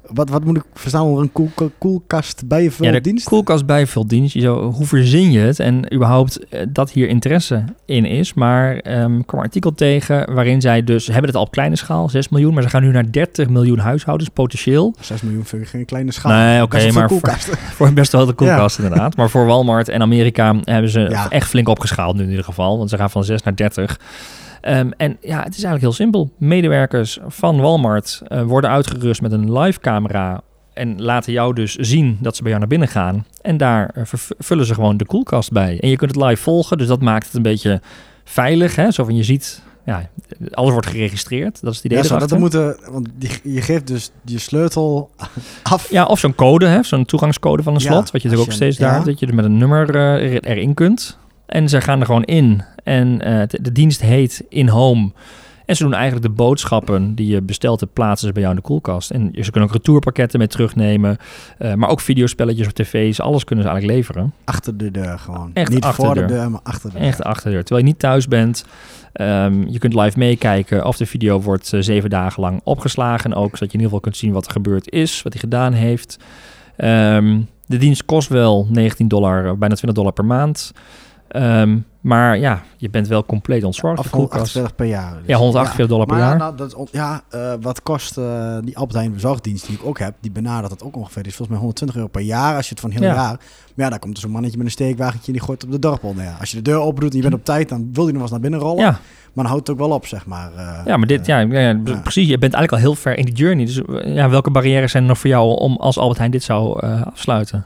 wat, 0.08 0.30
wat 0.30 0.44
moet 0.44 0.58
ik 0.58 0.64
verstaan 0.74 1.04
onder 1.04 1.24
een 1.24 1.32
koel, 1.32 1.52
koelkast 1.78 2.48
bij 2.48 2.64
je 2.64 2.72
ja, 2.80 3.00
koelkast 3.24 3.66
bijvuldienst. 3.66 4.42
Zo, 4.42 4.72
hoe 4.72 4.86
verzin 4.86 5.32
je 5.32 5.40
het? 5.40 5.60
En 5.60 5.94
überhaupt 5.94 6.48
eh, 6.50 6.62
dat 6.70 6.92
hier 6.92 7.08
interesse 7.08 7.64
in 7.86 8.06
is. 8.06 8.34
Maar 8.34 8.76
ehm 8.78 9.18
ik 9.20 9.26
kwam 9.28 9.40
een 9.40 9.46
artikel 9.46 9.74
tegen 9.74 10.34
waarin 10.34 10.62
zij 10.62 10.84
dus... 10.84 11.08
Hebben 11.08 11.26
het 11.26 11.36
al 11.36 11.42
op 11.42 11.52
kleine 11.52 11.76
schaal, 11.76 12.10
6 12.10 12.30
miljoen. 12.30 12.54
Maar 12.54 12.64
ze 12.64 12.70
gaan 12.70 12.84
nu 12.84 12.92
naar 12.92 13.12
30 13.12 13.50
miljoen 13.50 13.80
huishoudens 13.80 14.30
potentieel. 14.30 14.96
6 15.00 15.22
miljoen 15.22 15.46
vind 15.46 15.62
ik 15.62 15.68
geen 15.68 15.86
kleine 15.86 16.12
schaal. 16.12 16.32
Nee, 16.32 16.62
oké, 16.62 16.92
maar 16.92 17.10
voor-. 17.10 17.38
Voor 17.76 17.94
best 17.94 18.12
wel 18.12 18.26
de 18.26 18.34
koelkast 18.34 18.80
inderdaad. 18.80 19.16
Maar 19.16 19.30
voor 19.30 19.46
Walmart 19.46 19.90
en 19.90 20.02
Amerika 20.02 20.56
hebben 20.64 20.92
ze 20.92 21.00
Ja. 21.00 21.30
echt 21.30 21.48
flink 21.50 21.68
opgeschaald 21.68 22.16
nu 22.16 22.24
in 22.24 22.30
ieder 22.30 22.46
geval. 22.46 22.78
Want 22.78 22.90
ze 22.90 22.98
gaan 22.98 23.10
van 23.10 23.24
6 23.24 23.44
naar 23.44 23.56
30. 23.56 24.00
Ehm, 24.64 24.90
en 24.98 25.18
ja, 25.22 25.38
het 25.38 25.48
is 25.56 25.64
eigenlijk 25.64 25.82
heel 25.82 25.92
simpel. 25.92 26.32
Medewerkers 26.38 27.20
van 27.28 27.60
Walmart 27.62 28.22
eh, 28.28 28.44
worden 28.44 28.70
uitgerust 28.70 29.22
met 29.22 29.32
een 29.32 29.58
live 29.60 29.80
camera. 29.80 30.42
En 30.74 31.02
laten 31.02 31.32
jou 31.34 31.54
dus 31.54 31.76
zien 31.76 32.18
dat 32.22 32.36
ze 32.36 32.42
bij 32.42 32.50
jou 32.52 32.62
naar 32.62 32.70
binnen 32.72 32.88
gaan. 32.88 33.26
En 33.42 33.58
daar 33.58 33.90
eh, 33.96 34.04
vullen 34.38 34.66
ze 34.66 34.74
gewoon 34.74 34.98
de 34.98 35.06
koelkast 35.06 35.52
bij. 35.52 35.78
En 35.80 35.90
je 35.90 35.96
kunt 35.96 36.16
het 36.16 36.24
live 36.26 36.42
volgen. 36.42 36.78
Dus 36.78 36.88
dat 36.88 37.02
maakt 37.02 37.26
het 37.26 37.34
een 37.36 37.42
beetje 37.42 37.82
veilig. 38.24 38.76
Hè? 38.76 38.92
Zo 38.92 39.04
van 39.04 39.16
je 39.16 39.24
ziet, 39.24 39.62
ja, 39.86 40.10
alles 40.52 40.72
wordt 40.72 40.88
geregistreerd. 40.88 41.62
Dat 41.62 41.72
is 41.72 41.76
het 41.78 41.86
idee 41.86 42.04
Ja, 42.04 42.18
dat 42.18 42.40
moeten, 42.40 42.78
want 42.92 43.08
je 43.44 43.62
geeft 43.62 43.88
dus 43.88 44.12
je 44.26 44.40
sleutel 44.40 45.10
af. 45.64 45.90
Ja, 45.92 46.06
of 46.06 46.20
zo'n 46.20 46.36
code, 46.36 46.80
zo'n 46.82 47.06
toegangscode 47.06 47.64
van 47.64 47.74
een 47.76 47.82
Ja, 47.82 47.86
slot. 47.92 48.12
wat 48.12 48.22
je 48.22 48.28
natuurlijk 48.28 48.50
ook 48.52 48.56
steeds 48.56 48.78
je- 48.78 48.84
daar, 48.84 49.00
ja. 49.00 49.04
dat 49.06 49.20
je 49.20 49.26
er 49.28 49.36
met 49.36 49.46
een 49.46 49.58
nummer 49.58 49.96
eh, 49.96 50.34
er- 50.36 50.44
erin 50.44 50.74
kunt. 50.74 51.18
En 51.54 51.70
ze 51.70 51.82
gaan 51.82 52.00
er 52.00 52.06
gewoon 52.06 52.24
in. 52.24 52.62
En 52.84 53.22
eh, 53.22 53.48
de, 53.48 53.62
de 53.62 53.72
dienst 53.72 54.02
heet 54.02 54.44
In-Home. 54.50 55.12
En 55.66 55.76
ze 55.76 55.84
doen 55.84 55.94
eigenlijk 55.94 56.26
de 56.26 56.32
boodschappen 56.32 57.16
die 57.16 57.28
je 57.28 57.42
bestelt 57.42 57.80
te 57.80 57.88
plaatsen 57.88 58.28
ze 58.28 58.34
bij 58.34 58.42
jou 58.42 58.56
in 58.56 58.62
de 58.62 58.68
koelkast. 58.68 59.12
En 59.12 59.30
ze 59.42 59.52
kunnen 59.52 59.70
ook 59.70 59.76
retourpakketten 59.76 60.40
mee 60.40 60.48
terugnemen. 60.48 61.18
eh, 61.58 61.74
maar 61.74 61.90
ook 61.90 62.00
videospelletjes 62.00 62.68
op 62.68 62.74
tv's. 62.74 63.20
Alles 63.20 63.44
kunnen 63.44 63.66
ze 63.66 63.72
eigenlijk 63.72 64.00
leveren. 64.00 64.34
Achter 64.44 64.78
de 64.78 64.92
deur 64.92 65.20
gewoon. 65.20 65.52
Echt 65.54 65.70
Niet 65.72 65.84
achter 65.84 66.06
voor 66.06 66.14
de 66.14 66.20
de 66.22 66.26
deur. 66.28 66.38
deur, 66.38 66.52
maar 66.52 66.60
achter 66.64 66.92
de 66.92 66.98
Echt 66.98 67.18
deur. 67.18 67.26
achter 67.26 67.46
de 67.46 67.52
deur. 67.52 67.64
Terwijl 67.64 67.86
je 67.86 67.92
niet 67.92 68.02
thuis 68.02 68.28
bent. 68.28 68.66
Ehm, 69.14 69.68
je 69.68 69.80
kunt 69.80 69.94
live 69.94 70.20
meekijken 70.20 70.86
of 70.86 70.98
de 70.98 71.06
video 71.06 71.42
wordt 71.42 71.74
eh, 71.74 71.80
zeven 71.82 72.10
dagen 72.10 72.42
lang 72.42 72.62
opgeslagen. 72.64 73.32
En 73.32 73.38
ook 73.38 73.44
zodat 73.58 73.60
je 73.60 73.66
in 73.66 73.72
ieder 73.72 73.86
geval 73.86 74.00
kunt 74.00 74.18
zien 74.18 74.32
wat 74.34 74.46
er 74.46 74.52
gebeurd 74.52 74.92
is, 74.92 75.22
wat 75.22 75.34
hij 75.34 75.42
gedaan 75.42 75.74
heeft. 75.74 76.18
Ehm, 76.76 77.40
de 77.66 77.78
dienst 77.78 78.06
kost 78.06 78.30
wel 78.30 78.68
19 78.70 79.08
dollar, 79.08 79.58
bijna 79.58 79.76
20 79.76 79.92
dollar 79.98 80.14
per 80.14 80.26
maand. 80.26 80.72
Ehm, 81.34 81.78
maar 82.02 82.38
ja, 82.38 82.62
je 82.78 82.90
bent 82.90 83.08
wel 83.08 83.26
compleet 83.26 83.64
ontzorgd. 83.64 84.10
Koelkast. 84.10 84.54
148 84.54 84.76
per 84.76 84.86
jaar. 84.86 85.14
Dus 85.18 85.22
Ja, 85.26 85.38
148 85.38 85.88
dollar 85.88 86.06
per 86.06 86.16
maar 86.16 86.26
jaar. 86.26 86.38
Ja, 86.38 86.44
nou, 86.44 86.56
dat 86.58 86.90
ja 86.92 87.22
eh, 87.30 87.54
wat 87.62 87.82
kost 87.84 88.18
eh, 88.18 88.58
die 88.64 88.78
Albert 88.78 88.98
Heijn 88.98 89.14
bezorgdienst 89.14 89.66
die 89.68 89.76
ik 89.76 89.86
ook 89.86 90.00
heb, 90.00 90.14
die 90.20 90.32
benadert 90.32 90.70
dat 90.70 90.84
ook 90.84 90.96
ongeveer. 90.96 91.22
Is 91.28 91.36
volgens 91.36 91.48
mij 91.48 91.58
120 91.58 91.96
euro 91.96 92.08
per 92.10 92.22
jaar 92.22 92.56
als 92.56 92.66
je 92.66 92.72
het 92.72 92.80
van 92.80 92.92
heel 92.92 93.02
Ja. 93.02 93.14
jaar. 93.14 93.38
Maar 93.76 93.86
ja, 93.86 93.90
daar 93.90 94.00
komt 94.00 94.16
er 94.16 94.22
zo'n 94.22 94.32
mannetje 94.32 94.58
met 94.58 94.66
een 94.66 94.72
steekwagentje 94.72 95.28
en 95.28 95.34
die 95.34 95.42
gooit 95.42 95.64
op 95.64 95.72
de 95.72 95.80
dorpel. 95.80 96.14
Ja, 96.18 96.36
als 96.40 96.50
je 96.52 96.56
de 96.58 96.62
deur 96.64 96.80
open 96.80 97.02
doet 97.02 97.10
en 97.12 97.16
je 97.18 97.24
bent 97.24 97.36
op 97.36 97.46
tijd, 97.46 97.70
dan 97.70 97.90
wil 97.94 98.04
hij 98.04 98.14
nog 98.14 98.14
wel 98.14 98.22
eens 98.22 98.32
naar 98.32 98.40
binnen 98.40 98.60
rollen. 98.60 98.84
Ja, 98.84 98.90
Maar 98.92 99.44
dan 99.44 99.46
houdt 99.46 99.68
het 99.68 99.70
ook 99.80 99.88
wel 99.88 99.96
op, 99.98 100.06
zeg 100.08 100.26
maar. 100.26 100.52
eh, 100.56 100.86
ja, 100.86 100.98
maar 100.98 101.08
dit, 101.08 101.26
ja, 101.26 101.40
ja, 101.40 101.60
ja, 101.60 101.80
ja. 101.86 101.96
precies. 102.02 102.28
Je 102.28 102.38
bent 102.38 102.54
eigenlijk 102.54 102.72
al 102.74 102.90
heel 102.90 102.96
ver 103.02 103.18
in 103.18 103.26
die 103.26 103.34
journey. 103.34 103.66
Dus 103.66 103.82
ja, 104.06 104.30
welke 104.30 104.52
barrières 104.52 104.92
zijn 104.92 105.04
er 105.04 105.10
nog 105.10 105.18
voor 105.18 105.30
jou 105.30 105.58
om 105.60 105.76
als 105.78 105.98
Albert 105.98 106.18
Heijn 106.18 106.32
dit 106.32 106.44
zou 106.44 106.80
afsluiten? 107.04 107.66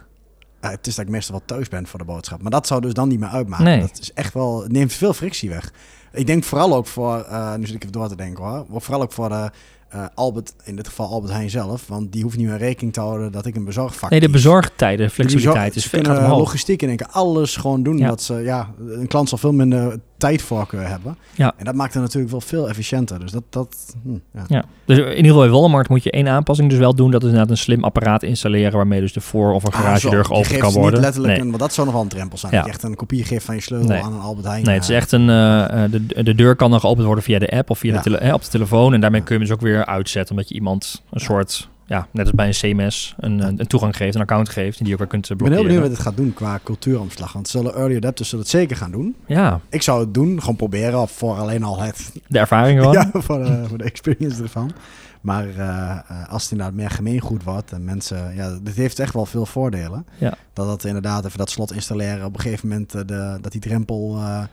Ja, 0.68 0.74
het 0.74 0.88
is 0.88 0.96
dat 0.96 1.06
ik 1.06 1.12
meestal 1.12 1.36
wel 1.36 1.46
thuis 1.46 1.70
ben 1.70 1.88
voor 1.88 2.00
de 2.00 2.06
boodschap. 2.06 2.42
Maar 2.42 2.52
dat 2.52 2.68
zou 2.68 2.82
dus 2.82 2.94
dan 2.94 3.08
niet 3.08 3.20
meer 3.20 3.30
uitmaken. 3.30 3.66
Nee. 3.66 3.80
Dat 3.80 4.00
is 4.00 4.14
echt 4.14 4.34
wel, 4.34 4.62
het 4.64 4.72
neemt 4.72 4.94
veel 4.94 5.14
frictie 5.14 5.50
weg. 5.50 5.72
Ik 6.12 6.28
denk 6.28 6.44
vooral 6.44 6.76
ook 6.76 6.88
voor, 6.88 7.22
eh, 7.22 7.56
nu 7.56 7.66
zit 7.66 7.76
ik 7.76 7.82
even 7.82 7.94
door 7.94 8.08
te 8.08 8.16
denken 8.16 8.44
hoor, 8.44 8.66
vooral 8.82 9.02
ook 9.02 9.12
voor 9.12 9.30
de 9.30 9.52
eh, 9.90 10.06
Albert, 10.16 10.54
in 10.64 10.76
dit 10.76 10.88
geval 10.88 11.08
Albert 11.08 11.34
Heijn 11.34 11.50
zelf, 11.50 11.88
want 11.88 12.12
die 12.12 12.24
hoeft 12.24 12.38
niet 12.38 12.48
meer 12.48 12.58
rekening 12.58 12.94
te 12.94 13.00
houden 13.00 13.32
dat 13.32 13.46
ik 13.46 13.56
een 13.56 13.66
bezorgvak 13.66 14.10
Nee, 14.10 14.20
de 14.20 14.30
bezorgtijden, 14.30 15.10
flexibiliteit 15.10 15.76
is 15.76 15.86
gaat 15.86 16.02
kunnen 16.02 16.28
logistiek 16.30 16.82
één 16.82 16.96
keer 16.96 17.08
alles 17.12 17.56
gewoon 17.56 17.84
doen. 17.84 17.98
Ja. 17.98 18.08
Dat 18.08 18.22
ze, 18.22 18.34
ja, 18.34 18.70
een 18.88 19.08
klant 19.08 19.30
zal 19.30 19.38
veel 19.38 19.54
minder 19.54 20.00
tijdvoorkeur 20.18 20.88
hebben. 20.88 21.18
Ja. 21.36 21.54
En 21.58 21.66
dat 21.66 21.76
maakt 21.76 21.94
het 21.94 22.04
natuurlijk 22.04 22.32
wel 22.32 22.42
veel 22.42 22.70
efficiënter. 22.70 23.20
Dus 23.20 23.32
dat, 23.32 23.44
dat 23.50 23.96
hm, 24.04 24.10
ja. 24.34 24.44
Ja, 24.48 24.64
dus 24.86 24.98
in 24.98 25.08
ieder 25.08 25.24
geval 25.26 25.40
bij 25.40 25.50
Walmart 25.50 25.90
moet 25.90 26.04
je 26.04 26.12
één 26.12 26.28
aanpassing 26.28 26.70
dus 26.70 26.80
wel 26.80 26.96
doen. 26.96 27.12
Dat 27.12 27.22
is 27.22 27.28
inderdaad 27.28 27.52
een 27.52 27.58
slim 27.58 27.84
apparaat 27.84 28.24
installeren 28.24 28.72
waarmee 28.78 29.00
dus 29.02 29.14
de 29.14 29.22
voor- 29.22 29.54
of 29.54 29.64
een 29.64 29.72
Ah, 29.72 29.80
garagedeur 29.80 30.26
geopend 30.26 30.58
kan 30.58 30.74
worden. 30.74 30.92
Niet 30.94 31.02
letterlijk 31.02 31.34
nee. 31.34 31.42
een, 31.42 31.48
want 31.50 31.60
dat 31.62 31.74
zou 31.74 31.86
nog 31.88 31.96
wel 31.96 32.04
een 32.06 32.10
drempel 32.12 32.38
zijn. 32.38 32.52
Ja. 32.52 32.58
Dat 32.58 32.68
je 32.68 32.74
echt 32.74 32.84
een 32.84 32.96
kopie 32.96 33.24
geeft 33.24 33.46
van 33.46 33.56
je 33.56 33.62
sleutel 33.62 33.88
Nee. 33.90 34.02
aan 34.04 34.14
een 34.14 34.20
Albert 34.20 34.46
Heijn. 34.48 34.64
nee, 34.66 34.74
het 34.74 34.84
is 34.84 34.90
eh, 34.90 34.96
echt 34.96 35.12
een. 35.12 35.30
eh, 35.30 35.84
de, 35.92 36.24
de 36.24 36.36
deur 36.36 36.56
kan 36.56 36.72
dan 36.72 36.80
geopend 36.80 37.06
worden 37.06 37.24
via 37.24 37.40
de 37.40 37.50
app 37.50 37.70
of 37.70 37.80
via 37.80 37.94
de 37.94 38.00
tele- 38.02 38.18
hè, 38.22 38.34
op 38.34 38.44
de 38.44 38.50
telefoon. 38.50 38.94
En 38.94 39.02
daarmee 39.02 39.22
kun 39.22 39.36
je 39.36 39.42
dus 39.42 39.52
ook 39.52 39.62
weer 39.62 39.77
uitzetten. 39.86 40.36
Omdat 40.36 40.50
je 40.50 40.56
iemand 40.56 41.04
een 41.10 41.20
soort. 41.20 41.70
Ja, 41.86 42.08
net 42.12 42.26
als 42.26 42.36
bij 42.36 42.48
een 42.48 42.76
CMS 42.76 43.16
een, 43.18 43.42
een, 43.60 43.68
toegang 43.68 43.96
geeft, 43.96 44.16
een 44.16 44.22
account 44.22 44.50
geeft. 44.50 44.80
En 44.80 44.84
die 44.86 44.94
ook 44.94 45.00
weer 45.00 45.08
kunt 45.08 45.26
eh, 45.26 45.32
Ik 45.32 45.38
ben 45.38 45.48
heel 45.48 45.56
blokkeren. 45.56 45.82
benieuwd 45.82 45.98
wat 45.98 46.06
het 46.06 46.16
gaat 46.16 46.26
doen 46.26 46.34
qua 46.34 46.60
cultuuromslag. 46.64 47.34
Want 47.34 47.48
zullen 47.48 47.74
early 47.76 47.96
adapters 47.96 48.30
zullen 48.30 48.44
het 48.44 48.54
zeker 48.54 48.78
gaan 48.78 48.92
doen. 48.92 49.16
Ja, 49.26 49.60
Ik 49.70 49.82
zou 49.82 50.00
het 50.00 50.14
doen, 50.14 50.40
gewoon 50.40 50.56
proberen. 50.56 51.02
Of 51.02 51.12
voor 51.12 51.36
alleen 51.36 51.64
al 51.64 51.80
het. 51.82 52.12
de 52.28 52.40
ervaring 52.40 52.80
gewoon. 52.80 52.94
Ja, 52.98 53.10
voor 53.14 53.44
de, 53.44 53.64
voor 53.68 53.78
de 53.78 53.84
experience 53.84 54.42
ervan. 54.44 54.72
Maar 55.22 55.48
eh, 55.48 55.90
eh, 56.08 56.30
als 56.30 56.44
het 56.44 56.52
inderdaad 56.52 56.76
meer 56.76 56.90
gemeengoed 56.90 57.44
wordt 57.44 57.72
en 57.72 57.84
mensen, 57.84 58.36
ja, 58.36 58.58
dit 58.62 58.76
heeft 58.76 59.00
echt 59.00 59.14
wel 59.14 59.26
veel 59.26 59.46
voordelen. 59.46 60.06
Ja. 60.18 60.34
Dat 60.54 60.68
dat 60.68 60.84
inderdaad 60.84 61.26
even 61.26 61.38
dat 61.38 61.50
slot 61.50 61.74
installeren 61.74 62.26
op 62.26 62.34
een 62.34 62.40
gegeven 62.42 62.68
moment, 62.68 62.94
eh, 62.96 63.02
de, 63.06 63.38
dat 63.42 63.52
die 63.52 63.62
drempel, 63.62 64.16
eh, 64.18 64.44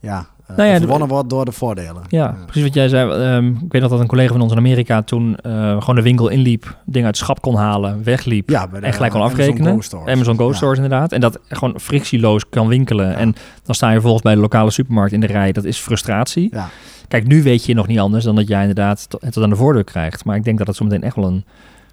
ja, 0.00 0.26
eh, 0.46 0.56
Nou 0.56 0.68
ja, 0.68 1.06
wordt 1.06 1.30
door 1.30 1.44
de 1.44 1.52
voordelen. 1.52 2.02
Ja, 2.08 2.36
precies 2.44 2.62
wat 2.62 2.74
jij 2.74 2.88
zei. 2.88 3.10
Ehm, 3.10 3.46
ik 3.48 3.72
weet 3.72 3.82
nog 3.82 3.90
dat 3.90 4.00
een 4.00 4.06
collega 4.06 4.32
van 4.32 4.40
ons 4.40 4.52
in 4.52 4.58
Amerika 4.58 5.02
toen 5.02 5.36
eh, 5.36 5.52
gewoon 5.80 5.94
de 5.94 6.02
winkel 6.02 6.28
inliep, 6.28 6.76
dingen 6.84 7.06
uit 7.06 7.16
het 7.16 7.24
schap 7.24 7.40
kon 7.40 7.54
halen, 7.54 8.02
wegliep. 8.04 8.50
Ja, 8.50 8.68
bij 8.68 8.80
de 8.80 8.86
En 8.86 8.92
gelijk 8.92 9.12
kon 9.12 9.20
Amazon 9.20 9.40
afrekenen. 9.40 9.72
Go 9.72 9.80
stores. 9.80 10.14
Amazon 10.14 10.36
Go. 10.36 10.52
Stores 10.52 10.76
inderdaad. 10.76 11.12
En 11.12 11.20
dat 11.20 11.38
gewoon 11.48 11.80
frictieloos 11.80 12.48
kan 12.48 12.68
winkelen. 12.68 13.16
En 13.16 13.34
dan 13.62 13.74
sta 13.74 13.86
je 13.86 13.92
vervolgens 13.92 14.22
bij 14.22 14.34
de 14.34 14.40
lokale 14.40 14.70
supermarkt 14.70 15.12
in 15.12 15.20
de 15.20 15.26
rij. 15.26 15.52
Dat 15.52 15.64
is 15.64 15.78
frustratie. 15.78 16.48
Ja. 16.52 16.68
Kijk, 17.08 17.26
nu 17.26 17.42
weet 17.42 17.64
je 17.64 17.74
nog 17.74 17.86
niet 17.86 17.98
anders 17.98 18.24
dan 18.24 18.34
dat 18.34 18.48
jij 18.48 18.60
inderdaad 18.60 19.06
het 19.20 19.32
tot 19.32 19.42
aan 19.42 19.50
de 19.50 19.56
voordeur 19.56 19.84
krijgt. 19.84 20.24
Maar 20.24 20.36
ik 20.36 20.44
denk 20.44 20.58
dat 20.58 20.66
het 20.66 20.76
zometeen 20.76 21.02
echt 21.02 21.16
wel 21.16 21.26
een... 21.26 21.44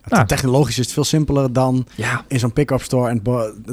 Nou. 0.09 0.25
Technologisch 0.27 0.77
is 0.79 0.85
het 0.85 0.93
veel 0.93 1.03
simpeler 1.03 1.53
dan 1.53 1.85
Ja, 1.95 2.23
in 2.27 2.39
zo'n 2.39 2.53
pick-up 2.53 2.81
store 2.81 3.09
en 3.09 3.21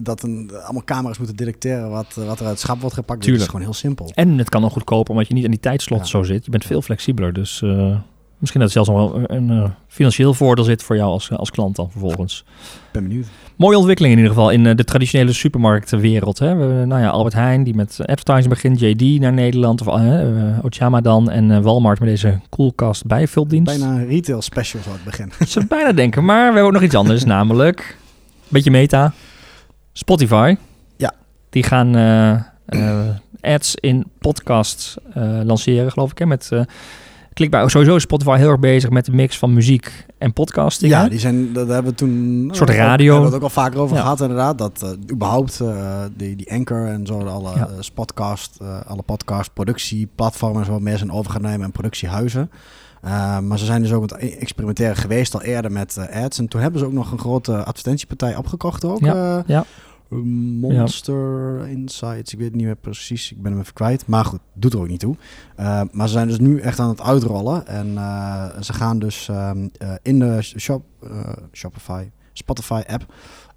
dat 0.02 0.22
een, 0.22 0.50
allemaal 0.64 0.84
camera's 0.84 1.18
moeten 1.18 1.36
detecteren 1.36 1.90
wat, 1.90 2.06
wat 2.14 2.24
er 2.24 2.26
uit 2.46 2.50
het 2.50 2.60
schap 2.60 2.80
wordt 2.80 2.94
gepakt. 2.94 3.20
Tuurlijk. 3.20 3.42
is 3.44 3.48
gewoon 3.50 3.64
heel 3.64 3.74
simpel. 3.74 4.10
en 4.14 4.38
het 4.38 4.48
kan 4.48 4.60
nog 4.60 4.72
goedkoper 4.72 5.10
omdat 5.12 5.28
je 5.28 5.34
niet 5.34 5.44
aan 5.44 5.50
die 5.50 5.60
tijdslot 5.60 5.98
Ja. 6.00 6.04
zo 6.06 6.22
zit. 6.22 6.44
Je 6.44 6.50
bent 6.50 6.64
veel 6.64 6.82
flexibeler. 6.82 7.32
Dus 7.32 7.62
eh, 7.62 7.96
misschien 8.42 8.60
dat 8.60 8.74
het 8.74 8.84
zelfs 8.84 8.88
nog 8.88 9.12
wel 9.12 9.20
een, 9.20 9.50
een, 9.50 9.64
eh, 9.64 9.70
financieel 9.88 10.34
voordeel 10.34 10.64
zit 10.64 10.82
voor 10.82 10.96
jou 10.96 11.10
als, 11.10 11.30
als 11.30 11.50
klant 11.50 11.76
dan 11.76 11.90
vervolgens. 11.90 12.44
ben 12.92 13.02
benieuwd. 13.02 13.26
Mooie 13.56 13.76
ontwikkeling 13.76 14.14
in 14.14 14.20
ieder 14.20 14.34
geval 14.34 14.50
in 14.50 14.66
eh, 14.66 14.76
de 14.76 14.84
traditionele 14.84 15.32
supermarktwereld. 15.32 16.38
Hè. 16.38 16.54
We, 16.54 16.84
nou 16.86 17.00
ja, 17.00 17.08
Albert 17.08 17.34
Heijn 17.34 17.64
die 17.64 17.74
met 17.74 17.96
advertising 17.98 18.48
begint, 18.48 18.80
JD 18.80 19.20
naar 19.20 19.32
Nederland, 19.32 19.80
of 19.80 19.86
eh 19.86 20.20
eh, 20.22 20.64
Ochama 20.64 21.00
dan 21.00 21.30
en 21.30 21.50
eh, 21.50 21.58
Walmart 21.58 22.00
met 22.00 22.08
deze 22.08 22.40
Coolcast 22.50 23.06
bijvuldienst. 23.06 23.78
Bijna 23.78 23.94
een 23.94 24.06
retail 24.06 24.42
special 24.42 24.82
zou 24.82 24.94
het 24.94 25.04
beginnen. 25.04 25.34
Ik 25.38 25.48
zou 25.48 25.66
bijna 25.66 25.92
denken, 25.92 26.24
maar 26.24 26.38
we 26.38 26.44
hebben 26.44 26.64
ook 26.64 26.72
nog 26.72 26.82
iets 26.82 26.94
anders, 26.94 27.24
namelijk 27.36 27.96
beetje 28.52 28.70
meta, 28.70 29.12
Spotify. 29.92 30.56
Ja. 30.96 31.12
Die 31.50 31.62
gaan 31.62 31.96
eh, 31.96 32.32
eh, 32.64 33.08
ads 33.40 33.74
in 33.74 34.04
podcasts 34.18 34.96
eh, 35.14 35.40
lanceren, 35.44 35.92
geloof 35.92 36.10
ik. 36.10 36.18
Hè, 36.18 36.26
met 36.26 36.48
eh 36.52 36.60
klikbaar. 37.34 37.70
Sowieso 37.70 37.96
is 37.96 38.02
Spotify 38.02 38.36
heel 38.36 38.48
erg 38.48 38.58
bezig 38.60 38.90
met 38.90 39.04
de 39.04 39.12
mix 39.12 39.38
van 39.38 39.52
muziek 39.52 40.06
en 40.18 40.32
podcasting. 40.32 40.92
Ja, 40.92 41.08
die 41.08 41.18
zijn, 41.18 41.52
dat 41.52 41.68
hebben 41.68 41.90
we 41.92 41.96
toen... 41.98 42.10
Een 42.10 42.50
soort 42.54 42.70
radio. 42.70 42.86
Daar 42.86 42.96
hebben 42.96 43.18
we 43.20 43.24
het 43.24 43.34
ook 43.34 43.42
al 43.42 43.62
vaker 43.62 43.80
over 43.80 43.96
Ja. 43.96 44.02
gehad 44.02 44.20
inderdaad. 44.20 44.58
Dat 44.58 44.82
eh, 44.82 44.90
überhaupt 45.12 45.60
eh, 45.60 46.00
die, 46.16 46.36
die 46.36 46.52
Anchor 46.52 46.86
en 46.86 47.06
zo, 47.06 47.20
alle 47.20 47.50
Ja. 47.54 47.68
eh, 47.68 47.86
podcast, 47.94 48.58
alle 48.86 49.02
podcast 49.02 49.52
productieplatformen 49.52 50.60
en 50.60 50.66
zo 50.66 50.80
meer 50.80 50.98
zijn 50.98 51.12
over 51.12 51.32
gaan 51.32 51.42
nemen 51.42 51.64
en 51.66 51.72
productiehuizen. 51.72 52.50
Eh, 53.02 53.38
maar 53.38 53.58
ze 53.58 53.64
zijn 53.64 53.82
dus 53.82 53.92
ook 53.92 54.00
met 54.00 54.14
experimenteren 54.38 54.96
geweest 54.96 55.34
al 55.34 55.42
eerder 55.42 55.72
met 55.72 55.98
ads. 56.12 56.38
En 56.38 56.48
toen 56.48 56.60
hebben 56.60 56.80
ze 56.80 56.86
ook 56.86 56.92
nog 56.92 57.12
een 57.12 57.18
grote 57.18 57.64
advertentiepartij 57.64 58.36
opgekocht 58.36 58.84
ook. 58.84 59.00
Ja, 59.00 59.42
ja. 59.46 59.64
Monster 60.20 61.68
Insights, 61.68 62.32
ik 62.32 62.38
weet 62.38 62.48
het 62.48 62.56
niet 62.56 62.66
meer 62.66 62.76
precies, 62.76 63.32
ik 63.32 63.42
ben 63.42 63.52
hem 63.52 63.60
even 63.60 63.72
kwijt. 63.72 64.06
Maar 64.06 64.24
goed, 64.24 64.40
doet 64.52 64.72
er 64.72 64.80
ook 64.80 64.88
niet 64.88 65.00
toe. 65.00 65.16
Uh, 65.60 65.82
maar 65.90 66.06
ze 66.06 66.12
zijn 66.12 66.28
dus 66.28 66.38
nu 66.38 66.60
echt 66.60 66.78
aan 66.78 66.88
het 66.88 67.00
uitrollen. 67.00 67.66
En 67.66 67.86
uh, 67.86 68.60
ze 68.60 68.72
gaan 68.72 68.98
dus 68.98 69.28
um, 69.28 69.70
uh, 69.82 69.94
in 70.02 70.18
de 70.18 70.42
shop, 70.42 70.84
Shopify, 71.52 72.04
Spotify 72.32 72.82
app 72.86 73.14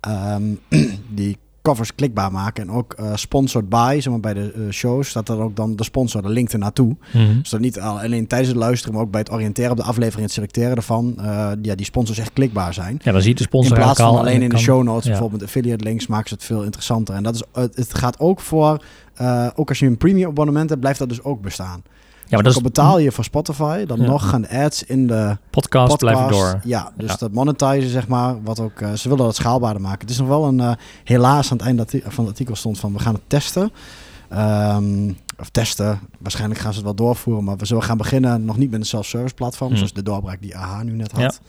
um, 0.08 0.60
die 1.20 1.38
covers 1.66 1.96
klikbaar 1.96 2.32
maken. 2.32 2.64
En 2.64 2.72
ook 2.72 2.96
uh, 3.00 3.16
sponsored 3.16 3.70
by, 3.70 3.98
zeg 4.00 4.12
maar 4.12 4.20
bij 4.20 4.34
de 4.34 4.54
uh, 4.56 4.72
shows, 4.72 5.10
staat 5.10 5.30
er 5.30 5.40
ook 5.40 5.56
dan 5.56 5.76
de 5.76 5.84
sponsor, 5.84 6.22
de 6.22 6.30
link 6.30 6.52
ernaartoe. 6.52 6.96
Mhm. 7.14 7.40
Dus 7.40 7.50
dat 7.50 7.60
niet 7.60 7.80
alleen 7.80 8.28
tijdens 8.28 8.50
het 8.50 8.60
luisteren, 8.60 8.94
maar 8.94 9.04
ook 9.04 9.12
bij 9.12 9.20
het 9.20 9.32
oriënteren 9.32 9.72
op 9.72 9.78
de 9.78 9.84
aflevering, 9.84 10.22
het 10.22 10.32
selecteren 10.32 10.76
ervan, 10.76 11.16
uh, 11.20 11.52
ja, 11.62 11.76
die 11.76 11.86
sponsors 11.86 12.18
echt 12.18 12.34
klikbaar 12.34 12.74
zijn. 12.74 13.00
Ja, 13.04 13.12
dan 13.12 13.22
ziet 13.22 13.38
de 13.38 13.44
sponsor 13.44 13.78
In 13.78 13.84
plaats 13.84 14.00
van 14.00 14.10
al 14.10 14.20
alleen 14.20 14.42
in 14.42 14.50
de 14.50 14.58
show 14.58 14.84
notes, 14.84 15.04
ja. 15.04 15.10
bijvoorbeeld 15.10 15.42
met 15.42 15.50
affiliate 15.50 15.84
links, 15.84 16.08
maken 16.08 16.28
ze 16.28 16.34
het 16.34 16.44
veel 16.44 16.64
interessanter. 16.64 17.16
En 17.16 17.24
dat 17.24 17.36
is, 17.36 17.44
het 17.76 17.94
gaat 17.94 18.20
ook 18.20 18.40
voor, 18.40 18.84
ook 19.56 19.70
als 19.70 19.80
je 19.80 19.86
een 19.86 19.98
premium 19.98 20.30
abonnement 20.30 20.70
hebt, 20.70 20.82
blijft 20.82 21.00
dat 21.00 21.10
dus 21.10 21.24
ook 21.24 21.42
bestaan. 21.42 21.84
Ja, 22.28 22.32
maar 22.32 22.44
Dus 22.44 22.54
dat 22.54 22.64
is 22.64 22.72
betaal 22.72 23.00
je 23.00 23.12
voor 23.12 23.24
Spotify, 23.24 23.86
dan 23.86 24.00
Ja. 24.02 24.06
nog 24.06 24.30
gaan 24.30 24.48
ads 24.48 24.84
in 24.84 25.08
de 25.08 25.38
podcast, 25.50 25.88
podcast. 25.90 25.98
blijven 26.00 26.28
door. 26.32 26.60
Ja, 26.64 26.92
dus 26.98 27.10
Ja. 27.10 27.16
dat 27.18 27.32
monetizen, 27.32 27.90
zeg 27.90 28.08
maar, 28.08 28.44
wat 28.44 28.60
ook, 28.60 28.82
eh, 28.82 28.94
ze 28.94 29.10
willen 29.10 29.26
dat 29.26 29.36
schaalbaarder 29.36 29.82
maken. 29.82 30.00
Het 30.00 30.10
is 30.10 30.18
nog 30.18 30.28
wel 30.28 30.46
een, 30.46 30.60
eh, 30.60 30.72
helaas 31.04 31.52
aan 31.52 31.58
het 31.58 31.66
einde 31.66 31.86
van 31.90 32.24
het 32.24 32.28
artikel 32.28 32.56
stond 32.56 32.80
van, 32.80 32.94
we 32.94 33.00
gaan 33.00 33.14
het 33.14 33.24
testen. 33.28 33.72
Ehm, 34.30 35.12
of 35.40 35.50
testen, 35.50 36.00
waarschijnlijk 36.20 36.60
gaan 36.60 36.72
ze 36.72 36.78
het 36.78 36.86
wel 36.86 36.96
doorvoeren, 36.96 37.44
maar 37.44 37.58
we 37.58 37.66
zullen 37.66 37.84
gaan 37.84 37.98
beginnen 37.98 38.46
nog 38.46 38.58
niet 38.58 38.72
met 38.72 38.80
een 38.80 38.86
self-service 38.86 39.34
platform, 39.36 39.68
Hmm. 39.70 39.78
zoals 39.78 39.94
de 39.94 40.04
doorbraak 40.04 40.42
die 40.42 40.58
AH 40.58 40.82
nu 40.84 40.92
net 40.92 41.12
had. 41.12 41.40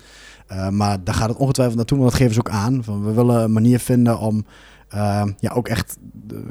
Eh, 0.47 0.68
maar 0.68 1.04
daar 1.04 1.14
gaat 1.14 1.28
het 1.28 1.38
ongetwijfeld 1.38 1.76
naartoe, 1.76 1.99
want 1.99 2.11
dat 2.11 2.18
geven 2.21 2.35
ze 2.35 2.40
ook 2.40 2.50
aan. 2.50 2.85
Van, 2.85 3.04
we 3.04 3.12
willen 3.12 3.42
een 3.42 3.52
manier 3.52 3.78
vinden 3.78 4.18
om 4.18 4.45
ehm, 4.88 5.33
ja, 5.38 5.50
ook 5.55 5.69
echt 5.69 5.97
de 6.26 6.43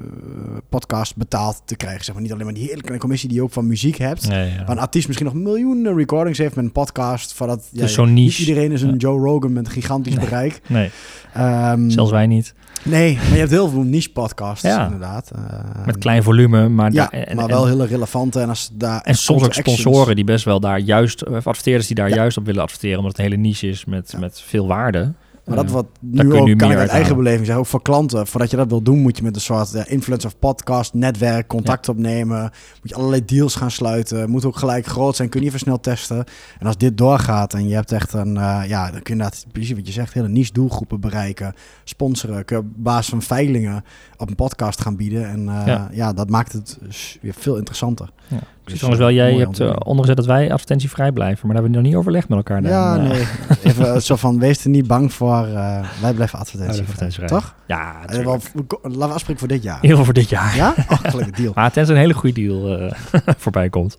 podcast 0.69 1.15
betaald 1.15 1.61
te 1.65 1.75
krijgen. 1.75 2.05
Zeg 2.05 2.13
maar 2.13 2.23
niet 2.23 2.31
alleen 2.33 2.45
maar 2.45 2.53
die 2.53 2.63
hele 2.67 2.79
kleine 2.81 2.99
commissie 2.99 3.29
die 3.29 3.37
je 3.37 3.43
ook 3.43 3.51
van 3.51 3.67
muziek 3.67 3.97
hebt. 3.97 4.27
Nee, 4.27 4.51
ja. 4.51 4.57
Waar 4.57 4.69
een 4.69 4.79
artiest 4.79 5.07
misschien 5.07 5.27
nog 5.27 5.35
miljoenen 5.43 5.95
recordings 5.95 6.37
heeft 6.37 6.55
met 6.55 6.65
een 6.65 6.71
podcast. 6.71 7.35
Ja, 7.71 7.83
is 7.83 7.93
zo'n 7.93 8.13
niet 8.13 8.37
iedereen 8.39 8.71
is 8.71 8.81
een 8.81 8.89
Ja. 8.89 8.95
Joe 8.97 9.19
Rogan 9.19 9.53
met 9.53 9.65
een 9.65 9.71
gigantisch 9.71 10.15
Nee. 10.15 10.25
bereik. 10.25 10.61
nee, 10.67 10.89
Ehm, 11.33 11.89
zelfs 11.89 12.11
wij 12.11 12.27
niet. 12.27 12.53
Nee, 12.83 13.15
maar 13.15 13.31
je 13.31 13.37
hebt 13.37 13.51
heel 13.51 13.69
veel 13.69 13.81
niche 13.81 14.11
podcasts 14.11 14.61
Ja. 14.63 14.83
inderdaad. 14.85 15.31
Eh, 15.35 15.85
Met 15.85 15.97
klein 15.97 16.23
volume, 16.23 16.69
maar, 16.69 16.91
Ja, 16.91 17.11
en, 17.11 17.35
maar 17.35 17.45
en- 17.45 17.51
wel 17.51 17.65
hele 17.67 17.85
relevante. 17.85 18.39
En, 18.39 18.49
als 18.49 18.69
daar 18.73 19.01
En 19.01 19.15
soms 19.15 19.41
ook 19.41 19.47
actions- 19.47 19.79
sponsoren 19.81 20.15
die 20.15 20.23
best 20.23 20.45
wel 20.45 20.59
daar 20.59 20.79
juist, 20.79 21.25
of 21.27 21.47
adverteerders 21.47 21.87
die 21.87 21.95
daar 21.95 22.09
Ja. 22.09 22.15
juist 22.15 22.37
op 22.37 22.45
willen 22.45 22.61
adverteren, 22.61 22.97
omdat 22.97 23.11
het 23.17 23.25
een 23.25 23.31
hele 23.31 23.41
niche 23.47 23.67
is 23.67 23.85
met, 23.85 24.15
met 24.19 24.41
veel 24.41 24.67
waarde. 24.67 25.13
Maar 25.45 25.55
dat 25.55 25.71
wat 25.71 25.85
nu 25.99 26.33
ook, 26.33 26.57
kan 26.57 26.71
ik 26.71 26.77
uit 26.77 26.89
eigen 26.89 27.15
beleving 27.15 27.45
zeggen, 27.45 27.63
ook 27.63 27.69
voor 27.69 27.81
klanten. 27.81 28.27
Voordat 28.27 28.49
je 28.49 28.57
dat 28.57 28.69
wil 28.69 28.81
doen, 28.81 28.99
moet 28.99 29.17
je 29.17 29.23
met 29.23 29.35
een 29.35 29.41
soort 29.41 29.71
ja, 29.71 29.87
influencer 29.87 30.29
of 30.29 30.39
podcast, 30.39 30.93
netwerk, 30.93 31.47
contact 31.47 31.89
opnemen. 31.89 32.41
Moet 32.81 32.89
je 32.89 32.95
allerlei 32.95 33.25
deals 33.25 33.55
gaan 33.55 33.71
sluiten. 33.71 34.29
Moet 34.29 34.45
ook 34.45 34.55
gelijk 34.55 34.85
groot 34.85 35.15
zijn, 35.15 35.29
kun 35.29 35.41
je 35.41 35.47
even 35.47 35.59
snel 35.59 35.79
testen. 35.79 36.23
En 36.59 36.67
als 36.67 36.77
dit 36.77 36.97
doorgaat 36.97 37.53
en 37.53 37.67
je 37.67 37.75
hebt 37.75 37.91
echt 37.91 38.13
een, 38.13 38.37
eh, 38.37 38.61
ja, 38.67 38.91
dan 38.91 39.01
kun 39.01 39.15
je 39.15 39.21
inderdaad, 39.21 39.45
precies 39.51 39.75
wat 39.75 39.87
je 39.87 39.93
zegt, 39.93 40.13
hele 40.13 40.27
niche 40.29 40.53
doelgroepen 40.53 40.99
bereiken. 40.99 41.53
Sponsoren, 41.83 42.45
kun 42.45 42.57
je 42.57 42.63
op 42.63 42.69
basis 42.75 43.09
van 43.09 43.21
veilingen 43.21 43.83
op 44.17 44.29
een 44.29 44.35
podcast 44.35 44.81
gaan 44.81 44.95
bieden. 44.95 45.29
En 45.29 45.49
eh, 45.49 45.65
Ja. 45.65 45.89
ja. 45.91 46.13
dat 46.13 46.29
maakt 46.29 46.51
het 46.53 46.77
weer 47.21 47.33
veel 47.37 47.55
interessanter. 47.57 48.09
Ja. 48.27 48.39
Dus, 48.65 48.73
trouwens 48.79 48.99
wel, 48.99 49.09
eh, 49.09 49.15
jij 49.15 49.33
hebt 49.33 49.59
eh, 49.59 49.73
ondergezet 49.85 50.15
dat 50.17 50.25
wij 50.25 50.51
advertentievrij 50.51 51.11
blijven, 51.11 51.47
maar 51.47 51.55
daar 51.55 51.63
hebben 51.63 51.71
we 51.71 51.77
nog 51.77 51.87
niet 51.87 51.95
overlegd 51.95 52.27
met 52.29 52.37
elkaar. 52.37 52.63
Ja, 52.63 52.95
dan, 52.95 53.03
eh, 53.05 53.09
nee. 53.11 53.25
Even 53.63 54.01
zo 54.01 54.15
van, 54.15 54.39
wees 54.39 54.63
er 54.63 54.69
niet 54.69 54.87
bang 54.87 55.13
voor. 55.13 55.45
eh, 55.45 55.85
wij 56.01 56.13
blijven 56.13 56.39
advertentie. 56.39 56.81
advertentievrij. 56.81 57.27
Toch? 57.27 57.55
Ja, 57.67 57.95
Eh, 58.07 58.17
wel, 58.23 58.39
laten 58.81 58.99
we 58.99 59.05
afspreken 59.13 59.39
voor 59.39 59.47
dit 59.47 59.63
jaar. 59.63 59.75
in 59.75 59.81
ieder 59.81 59.97
geval 59.97 60.05
voor 60.05 60.13
dit 60.13 60.29
jaar. 60.29 60.55
Ja? 60.55 60.73
Oh, 60.89 60.99
gelukkig 61.01 61.35
deal. 61.35 61.51
Maar 61.55 61.71
tenzij 61.71 61.95
een 61.95 62.01
hele 62.01 62.13
goede 62.13 62.41
deal 62.41 62.77
eh, 62.79 62.91
voorbij 63.37 63.69
komt. 63.69 63.97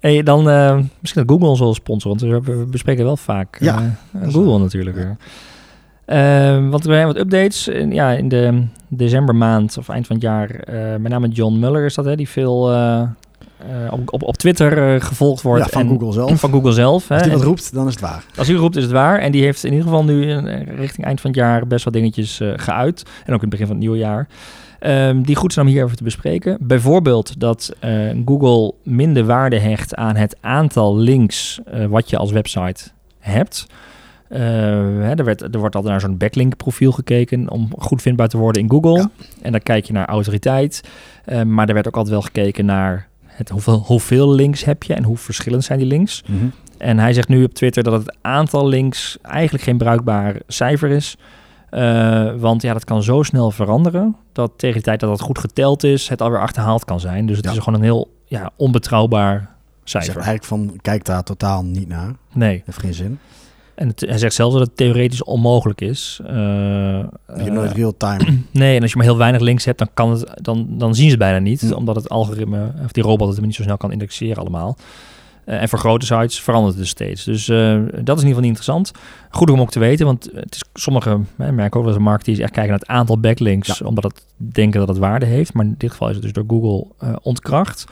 Hey, 0.00 0.22
dan 0.22 0.50
eh, 0.50 0.78
misschien 1.00 1.22
dat 1.22 1.30
Google 1.30 1.48
ons 1.48 1.60
wel 1.60 1.74
sponsor, 1.74 2.08
want 2.08 2.44
we, 2.46 2.66
bespreken 2.70 3.04
wel 3.04 3.16
vaak 3.16 3.56
Ja, 3.60 3.96
eh, 4.12 4.32
Google 4.32 4.58
natuurlijk 4.58 4.96
weer. 4.96 5.16
Eh, 6.04 6.68
want 6.68 6.84
we 6.84 6.94
hebben 6.94 7.14
wat 7.14 7.22
updates. 7.24 7.68
In, 7.68 7.92
ja, 7.92 8.10
in 8.10 8.28
de 8.28 8.64
decembermaand 8.88 9.78
of 9.78 9.88
eind 9.88 10.06
van 10.06 10.16
het 10.16 10.24
jaar, 10.24 10.50
eh, 10.50 10.96
met 10.96 11.12
name 11.12 11.28
John 11.28 11.58
Muller 11.58 11.84
is 11.84 11.94
dat, 11.94 12.04
hè, 12.04 12.16
die 12.16 12.28
veel 12.28 12.70
eh, 13.58 13.92
op, 13.92 14.12
op, 14.12 14.22
op 14.22 14.36
Twitter 14.36 14.94
eh, 14.94 15.00
gevolgd 15.00 15.42
wordt. 15.42 15.64
Ja, 15.64 15.70
van 15.70 15.82
en- 15.82 15.88
Google 15.88 16.12
zelf. 16.12 16.40
Van 16.40 16.50
Google 16.50 16.72
zelf. 16.72 17.08
Hè, 17.08 17.14
Als 17.14 17.24
die 17.24 17.32
wat 17.32 17.42
roept, 17.42 17.74
dan 17.74 17.86
is 17.86 17.92
het 17.92 18.02
waar. 18.02 18.24
als 18.36 18.48
u 18.48 18.56
roept 18.56 18.76
is 18.76 18.82
het 18.82 18.92
waar. 18.92 19.18
En 19.18 19.32
die 19.32 19.42
heeft 19.42 19.64
in 19.64 19.70
ieder 19.70 19.86
geval 19.86 20.04
nu 20.04 20.30
eh, 20.32 20.62
richting 20.76 21.06
eind 21.06 21.20
van 21.20 21.30
het 21.30 21.38
jaar 21.38 21.66
best 21.66 21.84
wel 21.84 21.92
dingetjes 21.92 22.40
geuit. 22.56 23.02
En 23.24 23.34
ook 23.34 23.42
in 23.42 23.48
het 23.48 23.50
begin 23.50 23.66
van 23.66 23.74
het 23.74 23.84
nieuwe 23.84 23.98
jaar. 23.98 24.28
Ehm, 24.78 25.22
die 25.22 25.36
goed 25.36 25.52
zijn 25.52 25.66
om 25.66 25.72
hier 25.72 25.84
even 25.84 25.96
te 25.96 26.02
bespreken. 26.02 26.56
Bijvoorbeeld 26.60 27.40
dat 27.40 27.72
Google 28.24 28.74
minder 28.82 29.24
waarde 29.24 29.58
hecht 29.58 29.94
aan 29.94 30.16
het 30.16 30.36
aantal 30.40 30.96
links 30.96 31.60
wat 31.88 32.10
je 32.10 32.16
als 32.16 32.30
website 32.32 32.84
hebt. 33.18 33.66
Eh, 34.28 34.40
hè, 34.40 35.14
er, 35.14 35.24
werd, 35.24 35.42
er 35.42 35.58
wordt 35.58 35.74
altijd 35.74 35.92
naar 35.92 36.00
zo'n 36.00 36.16
backlink 36.16 36.56
profiel 36.56 36.92
gekeken 36.92 37.50
om 37.50 37.68
goed 37.78 38.02
vindbaar 38.02 38.28
te 38.28 38.36
worden 38.38 38.62
in 38.62 38.70
Google. 38.70 38.96
Ja. 38.98 39.10
En 39.42 39.52
dan 39.52 39.60
kijk 39.60 39.84
je 39.84 39.92
naar 39.92 40.06
autoriteit. 40.06 40.80
Eh, 41.24 41.42
maar 41.42 41.68
er 41.68 41.74
werd 41.74 41.86
ook 41.86 41.94
altijd 41.96 42.14
wel 42.14 42.22
gekeken 42.22 42.64
naar 42.64 43.08
het, 43.38 43.48
hoeveel, 43.48 43.78
hoeveel 43.86 44.34
links 44.34 44.64
heb 44.64 44.82
je 44.82 44.94
en 44.94 45.04
hoe 45.04 45.16
verschillend 45.16 45.64
zijn 45.64 45.78
die 45.78 45.88
links. 45.88 46.22
En 46.78 46.98
hij 46.98 47.12
zegt 47.12 47.28
nu 47.28 47.44
op 47.44 47.54
Twitter 47.54 47.82
dat 47.82 47.92
het 47.92 48.16
aantal 48.20 48.68
links 48.68 49.18
eigenlijk 49.22 49.64
geen 49.64 49.78
bruikbaar 49.78 50.36
cijfer 50.46 50.90
is. 50.90 51.16
Eh, 51.70 52.32
want 52.36 52.62
ja, 52.62 52.72
dat 52.72 52.84
kan 52.84 53.02
zo 53.02 53.22
snel 53.22 53.50
veranderen 53.50 54.16
dat 54.32 54.52
tegen 54.56 54.76
de 54.76 54.82
tijd 54.82 55.00
dat 55.00 55.10
het 55.10 55.20
goed 55.20 55.38
geteld 55.38 55.84
is, 55.84 56.08
het 56.08 56.22
alweer 56.22 56.40
achterhaald 56.40 56.84
kan 56.84 57.00
zijn. 57.00 57.26
Dus 57.26 57.36
het 57.36 57.44
Ja. 57.46 57.52
is 57.52 57.58
gewoon 57.58 57.74
een 57.78 57.84
heel 57.84 58.10
ja, 58.24 58.50
onbetrouwbaar 58.56 59.38
zeg 59.84 60.02
cijfer. 60.02 60.22
eigenlijk 60.22 60.44
van, 60.44 60.78
kijk 60.82 61.04
daar 61.04 61.22
totaal 61.22 61.64
niet 61.64 61.88
naar. 61.88 62.12
Nee. 62.32 62.62
Heeft 62.66 62.78
geen 62.80 62.94
zin. 62.94 63.18
En 63.78 63.88
het- 63.88 64.00
hij 64.00 64.18
zegt 64.18 64.34
zelfs 64.34 64.54
dat 64.54 64.66
het 64.66 64.76
theoretisch 64.76 65.22
onmogelijk 65.24 65.80
is. 65.80 66.20
Eh, 66.26 66.34
Je 66.34 67.08
eh, 67.26 67.44
nooit 67.44 67.72
real 67.72 67.94
time. 67.96 68.38
nee, 68.50 68.76
en 68.76 68.82
als 68.82 68.90
je 68.90 68.96
maar 68.96 69.06
heel 69.06 69.16
weinig 69.16 69.40
links 69.40 69.64
hebt, 69.64 69.78
dan, 69.78 69.88
kan 69.94 70.10
het, 70.10 70.24
dan, 70.34 70.66
dan 70.70 70.94
zien 70.94 71.04
ze 71.04 71.10
het 71.10 71.18
bijna 71.18 71.38
niet. 71.38 71.60
Hm. 71.60 71.72
Omdat 71.72 71.96
het 71.96 72.08
algoritme, 72.08 72.72
of 72.84 72.92
die 72.92 73.02
robot 73.02 73.28
het 73.36 73.44
niet 73.44 73.54
zo 73.54 73.62
snel 73.62 73.76
kan 73.76 73.92
indexeren 73.92 74.36
allemaal. 74.36 74.76
Eh, 75.44 75.60
en 75.62 75.68
voor 75.68 75.78
grote 75.78 76.06
sites 76.06 76.40
verandert 76.40 76.72
het 76.74 76.82
dus 76.82 76.90
steeds. 76.90 77.24
Dus 77.24 77.48
eh, 77.48 77.56
dat 77.58 77.78
is 77.88 77.92
in 77.96 77.98
ieder 77.98 78.16
geval 78.18 78.40
niet 78.40 78.44
interessant. 78.44 78.90
Goed 79.30 79.50
om 79.50 79.60
ook 79.60 79.70
te 79.70 79.78
weten, 79.78 80.06
want 80.06 80.28
het 80.34 80.54
is, 80.54 80.62
sommige 80.82 81.18
hè, 81.36 81.52
merken 81.52 81.80
ook 81.80 81.86
eens 81.86 81.96
een 81.96 82.02
marketeers 82.02 82.38
echt 82.38 82.50
kijken 82.52 82.70
naar 82.70 82.80
het 82.80 82.88
aantal 82.88 83.18
backlinks, 83.20 83.82
omdat 83.82 84.04
het 84.04 84.24
denken 84.36 84.80
dat 84.80 84.88
het 84.88 84.98
waarde 84.98 85.26
heeft. 85.26 85.52
Maar 85.52 85.64
in 85.64 85.74
dit 85.78 85.90
geval 85.90 86.08
is 86.08 86.14
het 86.14 86.22
dus 86.24 86.32
door 86.32 86.44
Google 86.48 86.86
eh, 86.98 87.16
ontkracht. 87.22 87.84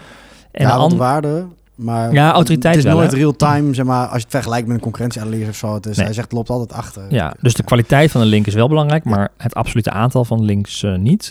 En 0.51 0.67
ja, 0.67 0.73
an- 0.75 0.97
waarde, 0.97 1.47
maar 1.77 2.13
ja, 2.13 2.33
autoriteit 2.33 2.75
het 2.75 2.85
is 2.85 2.91
wel, 2.91 3.01
nooit 3.01 3.13
real-time, 3.13 3.75
zeg 3.75 3.85
maar, 3.85 4.03
als 4.03 4.17
je 4.17 4.23
het 4.23 4.31
vergelijkt 4.31 4.67
met 4.67 4.77
een 4.77 4.83
concurrentieanalyse 4.83 5.49
of 5.49 5.57
zo. 5.57 5.75
Het 5.75 5.87
is, 5.87 5.97
Nee. 5.97 6.05
Hij 6.05 6.15
zegt, 6.15 6.33
loopt 6.33 6.51
altijd 6.51 6.73
achter. 6.73 7.03
Ja, 7.09 7.35
dus 7.41 7.55
de 7.55 7.63
kwaliteit 7.63 8.11
van 8.11 8.21
een 8.21 8.27
link 8.27 8.47
is 8.47 8.55
wel 8.55 8.69
belangrijk, 8.69 9.05
maar 9.05 9.29
het 9.37 9.55
absolute 9.55 9.91
aantal 9.91 10.25
van 10.25 10.45
links 10.45 10.83
eh, 10.83 10.95
niet. 10.95 11.31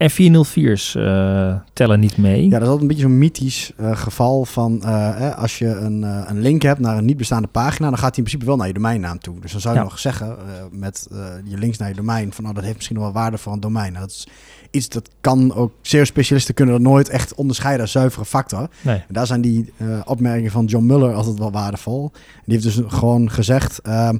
En 0.00 0.10
404's 0.10 0.94
eh, 0.94 1.54
tellen 1.72 2.00
niet 2.00 2.16
mee. 2.16 2.44
Ja, 2.44 2.50
dat 2.50 2.60
is 2.60 2.66
altijd 2.66 2.80
een 2.80 2.86
beetje 2.88 3.02
zo'n 3.02 3.18
mythisch 3.18 3.72
eh, 3.76 3.96
geval 3.96 4.44
van 4.44 4.82
eh, 4.82 5.38
als 5.38 5.58
je 5.58 5.66
een, 5.66 6.02
een 6.02 6.40
link 6.40 6.62
hebt 6.62 6.80
naar 6.80 6.98
een 6.98 7.04
niet 7.04 7.16
bestaande 7.16 7.48
pagina, 7.48 7.88
dan 7.88 7.98
gaat 7.98 8.08
hij 8.16 8.16
in 8.16 8.22
principe 8.22 8.44
wel 8.44 8.56
naar 8.56 8.66
je 8.66 8.72
domeinnaam 8.72 9.18
toe. 9.18 9.40
Dus 9.40 9.52
dan 9.52 9.60
zou 9.60 9.74
je 9.74 9.80
Ja. 9.80 9.86
nog 9.86 9.98
zeggen 9.98 10.36
met 10.70 11.08
je 11.44 11.58
links 11.58 11.78
naar 11.78 11.88
je 11.88 11.94
domein 11.94 12.32
van 12.32 12.46
oh, 12.48 12.54
dat 12.54 12.62
heeft 12.64 12.76
misschien 12.76 12.98
wel 12.98 13.12
waarde 13.12 13.38
voor 13.38 13.52
een 13.52 13.60
domein. 13.60 13.92
Nou, 13.92 14.04
dat 14.04 14.14
is 14.14 14.26
iets 14.70 14.88
dat 14.88 15.10
kan 15.20 15.54
ook 15.54 15.72
zeer 15.80 16.06
specialisten 16.06 16.54
kunnen 16.54 16.74
dat 16.74 16.82
nooit 16.84 17.08
echt 17.08 17.34
onderscheiden 17.34 17.82
als 17.82 17.92
zuivere 17.92 18.24
factor. 18.24 18.68
Nee. 18.82 18.96
En 18.96 19.14
daar 19.14 19.26
zijn 19.26 19.40
die 19.40 19.72
opmerkingen 20.04 20.50
van 20.50 20.64
John 20.64 20.86
Muller 20.86 21.14
altijd 21.14 21.38
wel 21.38 21.52
waardevol. 21.52 22.10
Die 22.44 22.58
heeft 22.58 22.76
dus 22.76 22.80
gewoon 22.86 23.30
gezegd. 23.30 23.78
ehm, 23.78 24.16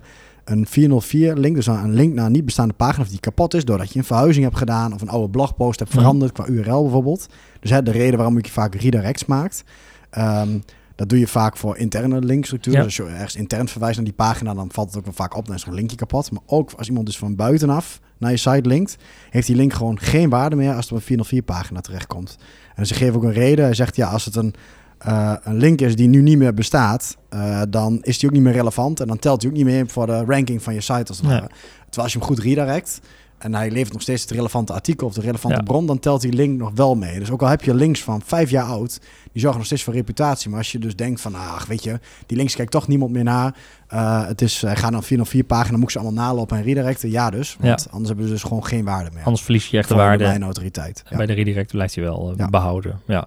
een 0.50 0.66
404 0.66 1.36
link, 1.36 1.54
dus 1.56 1.66
een 1.66 1.94
link 1.94 2.14
naar 2.14 2.26
een 2.26 2.32
niet 2.32 2.44
bestaande 2.44 2.74
pagina 2.74 3.02
of 3.04 3.08
die 3.10 3.20
kapot 3.20 3.54
is 3.54 3.64
doordat 3.64 3.92
je 3.92 3.98
een 3.98 4.04
verhuizing 4.04 4.44
hebt 4.44 4.56
gedaan 4.56 4.92
of 4.94 5.00
een 5.00 5.08
oude 5.08 5.30
blogpost 5.30 5.78
hebt 5.78 5.90
Mhm. 5.90 6.00
veranderd 6.00 6.32
qua 6.32 6.46
URL 6.46 6.82
bijvoorbeeld. 6.82 7.26
Dus 7.60 7.70
hè, 7.70 7.82
de 7.82 7.90
reden 7.90 8.16
waarom 8.16 8.36
je 8.36 8.50
vaak 8.50 8.74
redirects 8.74 9.24
maakt. 9.24 9.64
Ehm, 10.10 10.58
dat 10.94 11.08
doe 11.08 11.18
je 11.18 11.26
vaak 11.26 11.56
voor 11.56 11.76
interne 11.76 12.20
linkstructuur. 12.20 12.72
Ja. 12.72 12.82
Dus 12.82 13.00
als 13.00 13.08
je 13.08 13.14
ergens 13.14 13.36
intern 13.36 13.68
verwijst 13.68 13.96
naar 13.96 14.04
die 14.04 14.14
pagina, 14.14 14.54
dan 14.54 14.68
valt 14.72 14.88
het 14.88 14.96
ook 14.98 15.04
wel 15.04 15.14
vaak 15.14 15.36
op. 15.36 15.46
Dan 15.46 15.54
is 15.54 15.64
een 15.66 15.74
linkje 15.74 15.96
kapot. 15.96 16.30
Maar 16.30 16.42
ook 16.46 16.72
als 16.76 16.88
iemand 16.88 17.06
dus 17.06 17.18
van 17.18 17.36
buitenaf 17.36 18.00
naar 18.18 18.30
je 18.30 18.36
site 18.36 18.68
linkt, 18.68 18.96
heeft 19.30 19.46
die 19.46 19.56
link 19.56 19.72
gewoon 19.72 19.98
geen 20.00 20.28
waarde 20.28 20.56
meer 20.56 20.74
als 20.74 20.84
het 20.84 20.90
op 20.92 20.96
een 20.98 21.04
404 21.04 21.42
pagina 21.42 21.80
terechtkomt. 21.80 22.36
En 22.74 22.86
ze 22.86 22.94
geven 22.94 23.14
ook 23.14 23.22
een 23.22 23.32
reden. 23.32 23.64
Hij 23.64 23.74
zegt 23.74 23.96
ja, 23.96 24.08
als 24.08 24.24
het 24.24 24.36
een, 24.36 24.54
eh, 25.00 25.32
een 25.42 25.56
link 25.56 25.80
is 25.80 25.96
die 25.96 26.08
nu 26.08 26.22
niet 26.22 26.38
meer 26.38 26.54
bestaat, 26.54 27.16
eh, 27.28 27.62
dan 27.68 27.98
is 28.02 28.18
die 28.18 28.28
ook 28.28 28.34
niet 28.34 28.44
meer 28.44 28.52
relevant. 28.52 29.00
En 29.00 29.06
dan 29.06 29.18
telt 29.18 29.40
die 29.40 29.48
ook 29.50 29.56
niet 29.56 29.64
meer 29.64 29.88
voor 29.88 30.06
de 30.06 30.24
ranking 30.24 30.62
van 30.62 30.74
je 30.74 30.80
site 30.80 31.04
als 31.08 31.16
het 31.18 31.26
Nee. 31.26 31.38
Terwijl 31.40 32.02
als 32.02 32.12
je 32.12 32.18
hem 32.18 32.26
goed 32.28 32.38
redirect 32.38 33.00
en 33.38 33.54
hij 33.54 33.70
levert 33.70 33.92
nog 33.92 34.02
steeds 34.02 34.22
het 34.22 34.30
relevante 34.30 34.72
artikel 34.72 35.06
of 35.06 35.12
de 35.14 35.20
relevante 35.20 35.56
Ja. 35.56 35.62
bron, 35.62 35.86
dan 35.86 35.98
telt 35.98 36.20
die 36.20 36.32
link 36.32 36.58
nog 36.58 36.70
wel 36.74 36.94
mee. 36.94 37.18
Dus 37.18 37.30
ook 37.30 37.42
al 37.42 37.48
heb 37.48 37.62
je 37.62 37.74
links 37.74 38.02
van 38.02 38.22
vijf 38.24 38.50
jaar 38.50 38.64
oud, 38.64 38.98
die 39.32 39.40
zorgen 39.40 39.58
nog 39.58 39.66
steeds 39.66 39.82
voor 39.82 39.94
reputatie. 39.94 40.48
Maar 40.50 40.58
als 40.58 40.72
je 40.72 40.78
dus 40.78 40.96
denkt 40.96 41.20
van, 41.20 41.34
ach 41.34 41.66
weet 41.66 41.84
je, 41.84 42.00
die 42.26 42.36
links 42.36 42.54
kijkt 42.56 42.70
toch 42.70 42.88
niemand 42.88 43.12
meer 43.12 43.24
naar. 43.24 43.54
Eh, 43.88 44.26
het 44.26 44.42
is, 44.42 44.62
hij 44.62 44.76
gaat 44.76 44.90
naar 44.90 45.00
een 45.00 45.06
404 45.06 45.44
pagina, 45.44 45.76
moet 45.76 45.84
ik 45.86 45.90
ze 45.90 45.98
allemaal 45.98 46.24
nalopen 46.26 46.56
en 46.56 46.62
redirecten. 46.62 47.10
Ja 47.10 47.30
dus, 47.30 47.56
want 47.60 47.86
anders 47.90 48.08
hebben 48.08 48.26
ze 48.26 48.32
dus 48.32 48.42
gewoon 48.42 48.64
geen 48.64 48.84
waarde 48.84 49.10
meer. 49.14 49.24
Anders 49.24 49.42
verlies 49.42 49.66
je 49.66 49.78
echt 49.78 49.88
de 49.88 49.94
waarde. 49.94 50.24
mijn 50.24 50.42
autoriteit. 50.42 51.02
Ja. 51.10 51.16
Bij 51.16 51.26
de 51.26 51.32
redirect 51.32 51.70
blijft 51.70 51.94
hij 51.94 52.04
wel 52.04 52.34
eh, 52.36 52.46
behouden. 52.48 53.00
Ja. 53.06 53.26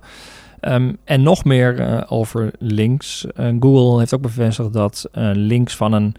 Ehm, 0.63 0.93
en 1.03 1.24
nog 1.24 1.43
meer 1.43 1.79
eh, 1.79 2.01
over 2.08 2.51
links. 2.60 3.25
Eh, 3.25 3.48
Google 3.60 4.00
heeft 4.00 4.13
ook 4.13 4.22
bevestigd 4.22 4.74
dat 4.74 5.10
eh, 5.12 5.29
links 5.34 5.75
van 5.75 5.93
een 5.93 6.15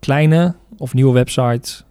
kleine 0.00 0.54
of 0.76 0.94
nieuwe 0.94 1.12
website 1.12 1.86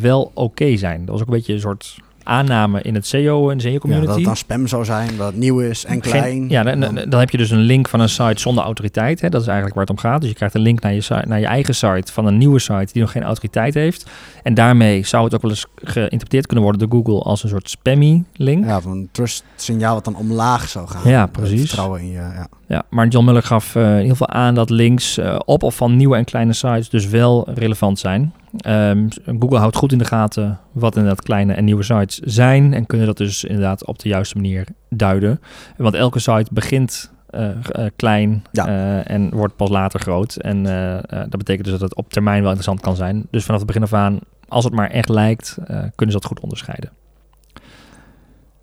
wel 0.00 0.30
oké 0.34 0.76
zijn. 0.76 1.00
Dat 1.00 1.08
was 1.08 1.20
ook 1.20 1.26
een 1.26 1.34
beetje 1.34 1.52
een 1.52 1.60
soort 1.60 1.98
aanname 2.24 2.82
in 2.82 2.94
het 2.94 3.06
SEO 3.06 3.50
en 3.50 3.58
de 3.58 3.64
Ja, 3.64 3.70
SEO-community. 3.70 4.06
dat 4.06 4.16
het 4.16 4.24
dan 4.24 4.36
spam 4.36 4.66
zou 4.66 4.84
zijn, 4.84 5.16
dat 5.16 5.26
het 5.26 5.36
nieuw 5.36 5.60
is 5.60 5.84
en 5.84 6.00
klein. 6.00 6.22
Geen- 6.22 6.48
ja, 6.48 6.62
dan, 6.62 6.80
dan, 6.80 6.94
dan 7.08 7.20
heb 7.20 7.30
je 7.30 7.36
dus 7.38 7.50
een 7.50 7.58
link 7.58 7.88
van 7.88 8.00
een 8.00 8.08
site 8.08 8.40
zonder 8.40 8.64
autoriteit. 8.64 9.20
Hè? 9.20 9.28
Dat 9.28 9.40
is 9.40 9.46
eigenlijk 9.46 9.76
waar 9.76 9.86
het 9.86 9.96
om 9.96 10.00
gaat. 10.02 10.20
Dus 10.20 10.28
je 10.30 10.36
krijgt 10.36 10.54
een 10.54 10.60
link 10.60 10.80
naar 10.80 10.92
je, 10.94 11.00
site, 11.00 11.24
naar 11.26 11.40
je 11.40 11.46
eigen 11.46 11.74
site 11.74 12.12
van 12.12 12.26
een 12.26 12.38
nieuwe 12.38 12.58
site 12.58 12.88
die 12.92 13.02
nog 13.02 13.10
geen 13.12 13.22
autoriteit 13.22 13.74
heeft. 13.74 14.10
En 14.42 14.54
daarmee 14.54 15.04
zou 15.06 15.24
het 15.24 15.34
ook 15.34 15.42
wel 15.42 15.50
eens 15.50 15.66
geïnterpreteerd 15.82 16.46
kunnen 16.46 16.64
worden 16.64 16.88
door 16.88 16.98
Google 17.02 17.22
als 17.22 17.42
een 17.42 17.48
soort 17.48 17.70
spammy 17.70 18.24
link. 18.36 18.64
Ja, 18.64 18.80
van 18.80 18.90
een 18.92 19.08
trust 19.12 19.44
signaal 19.56 19.94
wat 19.94 20.04
dan 20.04 20.16
omlaag 20.16 20.68
zou 20.68 20.88
gaan. 20.88 21.10
Ja, 21.10 21.26
precies. 21.26 21.60
Vertrouwen 21.60 22.00
in 22.00 22.06
je, 22.06 22.12
ja. 22.12 22.46
Ja, 22.72 22.82
maar 22.90 23.06
John 23.08 23.24
Muller 23.26 23.42
gaf 23.42 23.74
in 23.74 23.96
ieder 23.96 24.08
geval 24.10 24.28
aan 24.28 24.54
dat 24.54 24.70
links 24.70 25.18
eh, 25.18 25.38
op 25.44 25.62
of 25.62 25.76
van 25.76 25.96
nieuwe 25.96 26.16
en 26.16 26.24
kleine 26.24 26.52
sites 26.52 26.88
dus 26.88 27.06
wel 27.06 27.50
relevant 27.54 27.98
zijn. 27.98 28.32
Ehm, 28.56 29.08
Google 29.38 29.58
houdt 29.58 29.76
goed 29.76 29.92
in 29.92 29.98
de 29.98 30.04
gaten 30.04 30.58
wat 30.72 30.96
inderdaad 30.96 31.22
kleine 31.22 31.52
en 31.52 31.64
nieuwe 31.64 31.82
sites 31.82 32.18
zijn 32.18 32.74
en 32.74 32.86
kunnen 32.86 33.06
dat 33.06 33.16
dus 33.16 33.44
inderdaad 33.44 33.86
op 33.86 33.98
de 33.98 34.08
juiste 34.08 34.36
manier 34.36 34.66
duiden. 34.88 35.40
Want 35.76 35.94
elke 35.94 36.18
site 36.18 36.46
begint 36.52 37.12
eh, 37.30 37.50
eh, 37.50 37.90
klein 37.96 38.42
Ja. 38.52 39.02
en 39.02 39.30
wordt 39.30 39.56
pas 39.56 39.68
later 39.68 40.00
groot. 40.00 40.36
En 40.36 40.62
dat 41.08 41.38
betekent 41.38 41.64
dus 41.64 41.72
dat 41.78 41.80
het 41.80 41.94
op 41.94 42.12
termijn 42.12 42.40
wel 42.40 42.50
interessant 42.50 42.80
kan 42.80 42.96
zijn. 42.96 43.26
Dus 43.30 43.44
vanaf 43.44 43.60
het 43.60 43.66
begin 43.66 43.82
af 43.82 43.92
aan, 43.92 44.18
als 44.48 44.64
het 44.64 44.74
maar 44.74 44.90
echt 44.90 45.08
lijkt, 45.08 45.58
kunnen 45.66 46.14
ze 46.14 46.20
dat 46.20 46.24
goed 46.24 46.40
onderscheiden. 46.40 46.90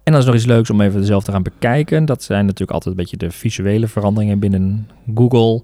En 0.10 0.16
dan 0.16 0.24
is 0.24 0.28
nog 0.28 0.38
iets 0.38 0.46
leuks 0.46 0.70
om 0.70 0.82
even 0.82 1.06
zelf 1.06 1.24
te 1.24 1.32
gaan 1.32 1.44
bekijken. 1.44 2.06
Dat 2.06 2.24
zijn 2.24 2.46
natuurlijk 2.46 2.72
altijd 2.72 2.96
een 2.96 3.02
beetje 3.02 3.18
de 3.18 3.32
visuele 3.32 3.88
veranderingen 3.88 4.40
binnen 4.40 4.88
Google. 5.16 5.62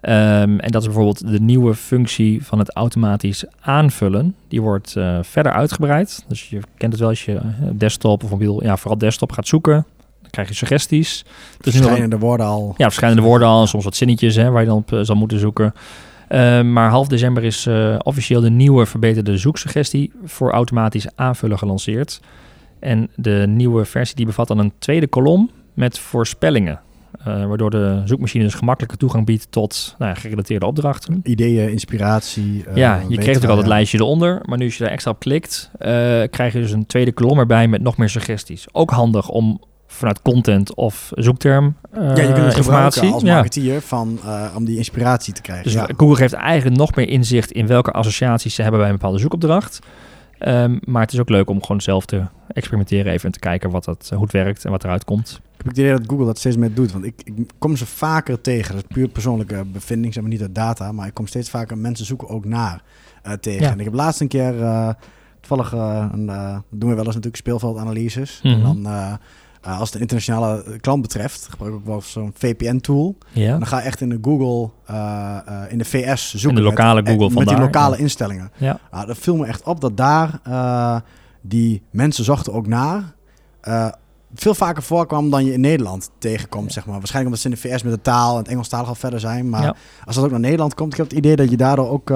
Ehm, 0.00 0.58
en 0.58 0.70
dat 0.70 0.80
is 0.80 0.86
bijvoorbeeld 0.86 1.28
de 1.28 1.40
nieuwe 1.40 1.74
functie 1.74 2.44
van 2.44 2.58
het 2.58 2.70
automatisch 2.74 3.44
aanvullen. 3.60 4.34
Die 4.48 4.62
wordt 4.62 4.96
eh, 4.96 5.18
verder 5.22 5.52
uitgebreid. 5.52 6.24
Dus 6.28 6.48
je 6.48 6.60
kent 6.76 6.92
het 6.92 7.00
wel 7.00 7.10
als 7.10 7.24
je 7.24 7.34
eh, 7.34 7.42
desktop 7.72 8.24
of 8.24 8.30
mobiel, 8.30 8.62
ja, 8.62 8.76
vooral 8.76 8.98
desktop 8.98 9.32
gaat 9.32 9.46
zoeken. 9.46 9.86
Dan 10.22 10.30
krijg 10.30 10.48
je 10.48 10.54
suggesties. 10.54 11.24
Dus 11.60 11.74
Verschijnende 11.74 12.18
woorden 12.18 12.46
al. 12.46 12.74
ja, 12.76 12.84
verschillende 12.84 13.22
woorden 13.22 13.48
al, 13.48 13.66
soms 13.66 13.84
wat 13.84 13.96
zinnetjes 13.96 14.34
hè, 14.34 14.50
waar 14.50 14.60
je 14.60 14.68
dan 14.68 14.76
op 14.76 14.92
eh, 14.92 15.00
zal 15.02 15.16
moeten 15.16 15.38
zoeken. 15.38 15.74
Eh, 16.28 16.62
maar 16.62 16.90
half 16.90 17.08
december 17.08 17.44
is 17.44 17.68
officieel 18.02 18.40
de 18.40 18.50
nieuwe 18.50 18.86
verbeterde 18.86 19.36
zoeksuggestie 19.36 20.12
voor 20.24 20.50
automatisch 20.50 21.06
aanvullen 21.14 21.58
gelanceerd. 21.58 22.20
En 22.86 23.08
de 23.14 23.44
nieuwe 23.48 23.84
versie 23.84 24.16
die 24.16 24.26
bevat 24.26 24.48
dan 24.48 24.58
een 24.58 24.72
tweede 24.78 25.06
kolom 25.06 25.50
met 25.74 25.98
voorspellingen. 25.98 26.80
eh, 27.24 27.46
waardoor 27.46 27.70
de 27.70 28.02
zoekmachine 28.04 28.44
dus 28.44 28.54
gemakkelijke 28.54 28.96
toegang 28.96 29.26
biedt 29.26 29.46
tot 29.50 29.94
nou 29.98 30.10
ja, 30.14 30.20
gerelateerde 30.20 30.66
opdrachten. 30.66 31.20
Ideeën, 31.22 31.70
inspiratie. 31.70 32.64
eh, 32.68 32.76
ja, 32.76 32.94
je 32.94 33.04
kreeg 33.06 33.16
natuurlijk 33.18 33.44
al 33.52 33.56
het 33.56 33.66
ja. 33.66 33.72
lijstje 33.72 33.98
eronder. 33.98 34.40
Maar 34.44 34.58
nu 34.58 34.64
als 34.64 34.76
je 34.76 34.82
daar 34.82 34.92
extra 34.92 35.10
op 35.10 35.18
klikt, 35.18 35.70
eh, 35.78 35.88
krijg 36.30 36.52
je 36.52 36.60
dus 36.60 36.70
een 36.72 36.86
tweede 36.86 37.12
kolom 37.12 37.38
erbij 37.38 37.68
met 37.68 37.82
nog 37.82 37.96
meer 37.96 38.08
suggesties. 38.08 38.66
Ook 38.72 38.90
handig 38.90 39.28
om 39.28 39.60
vanuit 39.86 40.22
content 40.22 40.74
of 40.74 41.10
zoekterm 41.14 41.76
Ja, 41.94 42.00
je 42.14 42.32
kunt 42.32 42.36
het 42.46 42.56
informatie. 42.56 43.12
als 43.12 43.22
Ja. 43.22 43.32
marketeer 43.34 43.80
van, 43.80 44.18
eh, 44.24 44.52
om 44.56 44.64
die 44.64 44.76
inspiratie 44.76 45.32
te 45.32 45.42
krijgen. 45.42 45.64
Dus 45.64 45.72
ja. 45.74 45.88
Google 45.96 46.16
geeft 46.16 46.32
eigenlijk 46.32 46.76
nog 46.76 46.94
meer 46.94 47.08
inzicht 47.08 47.50
in 47.52 47.66
welke 47.66 47.90
associaties 47.90 48.54
ze 48.54 48.62
hebben 48.62 48.80
bij 48.80 48.88
een 48.88 48.96
bepaalde 48.96 49.18
zoekopdracht. 49.18 49.78
Ehm, 50.38 50.78
maar 50.84 51.02
het 51.02 51.12
is 51.12 51.20
ook 51.20 51.28
leuk 51.28 51.50
om 51.50 51.62
gewoon 51.62 51.80
zelf 51.80 52.06
te 52.06 52.24
experimenteren 52.48 53.12
even 53.12 53.26
en 53.26 53.32
te 53.32 53.38
kijken 53.38 53.70
wat 53.70 53.84
dat, 53.84 54.10
hoe 54.14 54.22
het 54.22 54.32
werkt 54.32 54.64
en 54.64 54.70
wat 54.70 54.84
eruit 54.84 55.04
komt. 55.04 55.40
Ik 55.52 55.56
heb 55.56 55.66
het 55.66 55.78
idee 55.78 55.92
dat 55.92 56.06
Google 56.06 56.26
dat 56.26 56.38
steeds 56.38 56.56
meer 56.56 56.74
doet. 56.74 56.92
Want 56.92 57.04
ik, 57.04 57.20
ik 57.24 57.50
kom 57.58 57.76
ze 57.76 57.86
vaker 57.86 58.40
tegen. 58.40 58.74
Dat 58.74 58.84
is 58.88 58.94
puur 58.94 59.08
persoonlijke 59.08 59.64
bevinding, 59.72 60.12
zeg 60.12 60.22
maar 60.22 60.32
niet 60.32 60.42
uit 60.42 60.54
data. 60.54 60.92
Maar 60.92 61.06
ik 61.06 61.14
kom 61.14 61.26
steeds 61.26 61.50
vaker 61.50 61.78
mensen 61.78 62.06
zoeken 62.06 62.28
ook 62.28 62.44
naar 62.44 62.82
eh, 63.22 63.32
tegen. 63.32 63.62
Ja. 63.62 63.70
En 63.70 63.78
ik 63.78 63.84
heb 63.84 63.94
laatst 63.94 64.20
een 64.20 64.28
keer, 64.28 64.62
eh, 64.62 64.90
toevallig, 65.40 65.72
eh, 65.72 66.06
een, 66.12 66.28
eh, 66.28 66.58
doen 66.70 66.88
we 66.88 66.94
wel 66.94 67.04
eens 67.04 67.14
natuurlijk 67.14 67.36
speelveldanalyses. 67.36 68.40
Mhm. 68.42 68.54
En 68.54 68.62
dan, 68.62 68.82
eh, 69.66 69.78
als 69.78 69.88
het 69.88 69.94
een 69.94 70.00
internationale 70.00 70.78
klant 70.80 71.02
betreft, 71.02 71.46
gebruik 71.50 71.72
ik 71.72 71.78
ook 71.78 71.86
wel 71.86 72.02
zo'n 72.02 72.32
VPN-tool. 72.34 73.16
Ja, 73.32 73.50
dan 73.58 73.66
ga 73.66 73.78
je 73.78 73.84
echt 73.84 74.00
in 74.00 74.08
de 74.08 74.18
Google, 74.22 74.70
eh, 74.86 75.36
eh, 75.46 75.72
in 75.72 75.78
de 75.78 75.84
VS 75.84 76.30
zoeken. 76.34 76.48
In 76.48 76.54
de 76.54 76.60
lokale 76.70 77.02
met, 77.02 77.12
Google 77.12 77.38
met 77.38 77.48
die 77.48 77.58
lokale 77.58 77.96
ja. 77.96 78.02
instellingen. 78.02 78.50
ja. 78.56 78.78
Ah, 78.90 79.06
dat 79.06 79.18
viel 79.18 79.36
me 79.36 79.46
echt 79.46 79.62
op 79.62 79.80
dat 79.80 79.96
daar 79.96 80.40
die 81.40 81.82
mensen 81.90 82.24
zochten 82.24 82.52
ook 82.52 82.66
naar. 82.66 83.14
veel 84.34 84.54
vaker 84.54 84.82
voorkwam 84.82 85.30
dan 85.30 85.44
je 85.44 85.52
in 85.52 85.60
Nederland 85.60 86.10
tegenkomt, 86.18 86.66
Ja. 86.66 86.72
zeg 86.72 86.86
maar. 86.86 86.98
Waarschijnlijk 86.98 87.34
omdat 87.34 87.40
ze 87.40 87.48
in 87.48 87.70
de 87.70 87.76
VS 87.76 87.82
met 87.82 87.92
de 87.92 88.10
taal 88.10 88.32
en 88.32 88.38
het 88.38 88.48
Engelstalig 88.48 88.88
al 88.88 88.94
verder 88.94 89.20
zijn. 89.20 89.48
Maar 89.48 89.76
als 90.04 90.14
dat 90.14 90.24
ook 90.24 90.30
naar 90.30 90.40
Nederland 90.40 90.74
komt, 90.74 90.92
ik 90.92 90.98
heb 90.98 91.08
het 91.08 91.18
idee 91.18 91.36
dat 91.36 91.50
je 91.50 91.56
daardoor 91.56 91.88
ook 91.88 92.12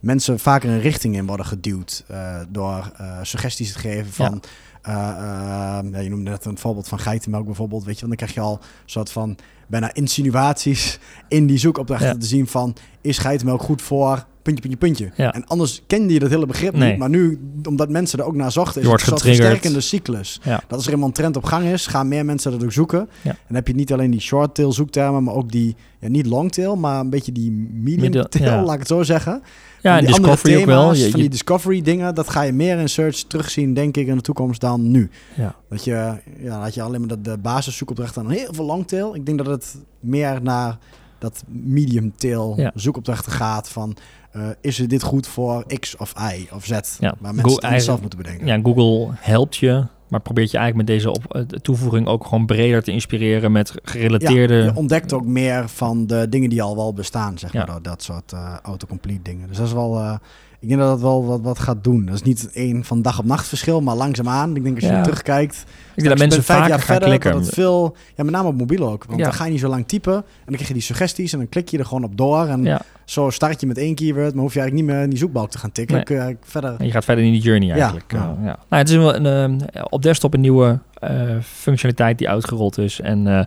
mensen 0.00 0.38
vaker 0.38 0.70
een 0.70 0.80
richting 0.80 1.16
in 1.16 1.26
worden 1.26 1.46
geduwd. 1.46 2.04
door 2.48 2.92
suggesties 3.22 3.72
te 3.72 3.78
geven 3.78 4.12
van... 4.12 4.42
ja, 4.84 5.82
je 6.00 6.08
noemde 6.08 6.30
net 6.30 6.44
een 6.44 6.58
voorbeeld 6.58 6.88
van 6.88 6.98
geitenmelk 6.98 7.44
bijvoorbeeld, 7.44 7.84
weet 7.84 7.98
je. 7.98 8.06
Want 8.06 8.18
dan 8.18 8.28
krijg 8.28 8.46
je 8.46 8.52
al 8.52 8.58
een 8.62 8.90
soort 8.90 9.10
van 9.10 9.36
bijna 9.66 9.94
insinuaties 9.94 10.98
in 11.28 11.46
die 11.46 11.58
zoekopdrachten 11.58 12.08
Ja. 12.08 12.16
te 12.18 12.26
zien 12.26 12.46
van... 12.46 12.76
is 13.00 13.18
geitenmelk 13.18 13.62
goed 13.62 13.82
voor 13.82 14.26
puntje, 14.44 14.62
puntje, 14.68 14.78
puntje. 14.78 15.10
Ja. 15.24 15.32
En 15.34 15.46
anders 15.46 15.82
kende 15.86 16.12
je 16.12 16.18
dat 16.18 16.30
hele 16.30 16.46
begrip 16.46 16.74
Nee. 16.76 16.90
niet. 16.90 16.98
Maar 16.98 17.08
nu, 17.08 17.40
omdat 17.68 17.88
mensen 17.88 18.18
er 18.18 18.24
ook 18.24 18.34
naar 18.34 18.52
zochten, 18.52 18.82
is 18.82 18.88
het 18.88 19.10
een 19.10 19.18
versterkende 19.18 19.80
cyclus. 19.80 20.40
Ja. 20.42 20.62
Dat 20.68 20.72
als 20.78 20.86
er 20.86 20.92
eenmaal 20.92 21.08
een 21.08 21.14
trend 21.14 21.36
op 21.36 21.44
gang 21.44 21.64
is, 21.66 21.86
gaan 21.86 22.08
meer 22.08 22.24
mensen 22.24 22.50
dat 22.50 22.64
ook 22.64 22.72
zoeken. 22.72 23.08
Ja. 23.22 23.30
En 23.30 23.36
dan 23.46 23.56
heb 23.56 23.66
je 23.66 23.74
niet 23.74 23.92
alleen 23.92 24.10
die 24.10 24.20
short 24.20 24.54
tail 24.54 24.72
zoektermen, 24.72 25.22
maar 25.24 25.34
ook 25.34 25.50
die, 25.52 25.76
ja, 26.00 26.08
niet 26.08 26.26
long 26.26 26.52
tail, 26.52 26.76
maar 26.76 27.00
een 27.00 27.10
beetje 27.10 27.32
die 27.32 27.50
medium 27.72 28.28
tail, 28.28 28.64
laat 28.64 28.72
ik 28.72 28.78
het 28.78 28.88
zo 28.88 29.02
zeggen. 29.02 29.42
ja 29.82 29.98
en 29.98 30.04
die 30.04 30.14
andere 30.14 30.32
Discovery 30.32 30.60
ook 30.60 30.66
wel. 30.66 30.80
thema's, 30.82 31.04
Je- 31.04 31.10
van 31.10 31.20
die 31.20 31.28
discovery 31.28 31.82
dingen, 31.82 32.14
dat 32.14 32.30
ga 32.30 32.42
je 32.42 32.52
meer 32.52 32.78
in 32.78 32.88
search 32.88 33.16
terugzien, 33.16 33.74
denk 33.74 33.96
ik, 33.96 34.06
in 34.06 34.16
de 34.16 34.22
toekomst 34.22 34.60
dan 34.60 34.90
nu. 34.90 35.10
ja. 35.36 35.54
Dat 35.68 35.84
je, 35.84 36.12
ja, 36.38 36.64
dat 36.64 36.74
je 36.74 36.82
alleen 36.82 37.00
maar 37.00 37.08
de, 37.08 37.20
de 37.20 37.38
basiszoekopdrachten 37.38 38.22
dan 38.22 38.32
heel 38.32 38.48
veel 38.54 38.64
longtail. 38.64 39.14
Ik 39.14 39.26
denk 39.26 39.38
dat 39.38 39.46
het 39.46 39.76
meer 40.00 40.42
naar 40.42 40.78
dat 41.18 41.44
medium 41.48 42.12
tail 42.16 42.54
Ja. 42.56 42.70
zoekopdrachten 42.74 43.32
gaat 43.32 43.68
van... 43.68 43.96
eh, 44.34 44.48
is 44.60 44.76
dit 44.76 45.02
goed 45.02 45.26
voor 45.26 45.64
X 45.80 45.96
of 45.96 46.12
Y 46.32 46.46
of 46.54 46.64
Z? 46.64 46.70
Ja. 46.70 47.14
Waar 47.20 47.34
Go- 47.34 47.42
mensen 47.42 47.72
het 47.72 47.82
zelf 47.82 48.00
moeten 48.00 48.18
bedenken. 48.18 48.46
Ja, 48.46 48.60
Google 48.62 49.14
helpt 49.18 49.56
je, 49.56 49.84
maar 50.08 50.20
probeert 50.20 50.50
je 50.50 50.58
eigenlijk 50.58 50.88
met 50.88 50.96
deze 50.96 51.10
op, 51.10 51.34
eh, 51.34 51.42
toevoeging 51.42 52.06
ook 52.06 52.24
gewoon 52.26 52.46
breder 52.46 52.82
te 52.82 52.90
inspireren 52.92 53.52
met 53.52 53.74
gerelateerde... 53.82 54.54
Ja, 54.54 54.64
je 54.64 54.74
ontdekt 54.74 55.12
ook 55.12 55.24
meer 55.24 55.68
van 55.68 56.06
de 56.06 56.28
dingen 56.28 56.50
die 56.50 56.62
al 56.62 56.76
wel 56.76 56.92
bestaan, 56.92 57.38
zeg 57.38 57.52
maar. 57.52 57.66
Ja. 57.66 57.72
Dat, 57.72 57.84
dat 57.84 58.02
soort 58.02 58.32
eh, 58.32 58.56
autocomplete 58.62 59.22
dingen. 59.22 59.48
Dus 59.48 59.56
dat 59.56 59.66
is 59.66 59.72
wel... 59.72 60.18
ik 60.64 60.70
denk 60.70 60.80
dat 60.80 60.90
dat 60.90 61.00
wel 61.00 61.24
wat, 61.26 61.40
wat 61.40 61.58
gaat 61.58 61.84
doen. 61.84 62.04
Dat 62.06 62.14
is 62.14 62.22
niet 62.22 62.50
één 62.52 62.84
van 62.84 63.02
dag 63.02 63.18
op 63.18 63.24
nacht 63.24 63.46
verschil, 63.48 63.80
maar 63.80 63.96
langzaamaan. 63.96 64.56
Ik 64.56 64.62
denk 64.62 64.74
als 64.74 64.84
je 64.84 64.90
Ja. 64.90 65.02
terugkijkt... 65.02 65.64
ik 65.94 66.02
denk 66.02 66.08
dat 66.08 66.18
mensen 66.18 66.42
vijf 66.42 66.58
jaar 66.58 66.68
gaan 66.68 66.80
verder, 66.80 67.08
klikken. 67.08 67.32
dat 67.32 67.48
veel... 67.48 67.96
Ja, 68.14 68.24
met 68.24 68.32
name 68.34 68.48
op 68.48 68.54
mobiel 68.56 68.88
ook. 68.88 69.04
Want 69.04 69.18
Ja. 69.18 69.24
dan 69.24 69.34
ga 69.34 69.44
je 69.44 69.50
niet 69.50 69.60
zo 69.60 69.68
lang 69.68 69.88
typen. 69.88 70.14
En 70.14 70.22
dan 70.44 70.54
krijg 70.54 70.68
je 70.68 70.72
die 70.74 70.82
suggesties 70.82 71.32
en 71.32 71.38
dan 71.38 71.48
klik 71.48 71.68
je 71.68 71.78
er 71.78 71.84
gewoon 71.86 72.04
op 72.04 72.16
door. 72.16 72.46
En 72.46 72.62
Ja. 72.62 72.80
zo 73.04 73.30
start 73.30 73.60
je 73.60 73.66
met 73.66 73.78
één 73.78 73.94
keyword, 73.94 74.34
maar 74.34 74.42
hoef 74.42 74.54
je 74.54 74.60
eigenlijk 74.60 74.86
niet 74.88 74.96
meer 74.96 75.04
in 75.04 75.10
die 75.10 75.18
zoekbalk 75.18 75.50
te 75.50 75.58
gaan 75.58 75.72
tikken. 75.72 75.94
Nee. 75.96 76.04
Dan 76.04 76.14
kun 76.14 76.14
je 76.16 76.22
eigenlijk 76.30 76.52
verder... 76.52 76.74
En 76.80 76.86
je 76.86 76.92
gaat 76.92 77.04
verder 77.04 77.24
in 77.24 77.32
die 77.32 77.40
journey 77.42 77.70
eigenlijk. 77.70 78.12
Ja, 78.12 78.36
Ja. 78.42 78.44
Nou, 78.44 78.82
het 78.82 78.88
is 78.88 78.96
wel 78.96 79.14
een, 79.14 79.60
eh, 79.70 79.82
op 79.90 80.02
desktop 80.02 80.34
een 80.34 80.40
nieuwe 80.40 80.78
eh, 80.94 81.10
functionaliteit 81.42 82.18
die 82.18 82.28
uitgerold 82.28 82.78
is. 82.78 83.00
En 83.00 83.26
eh, 83.26 83.44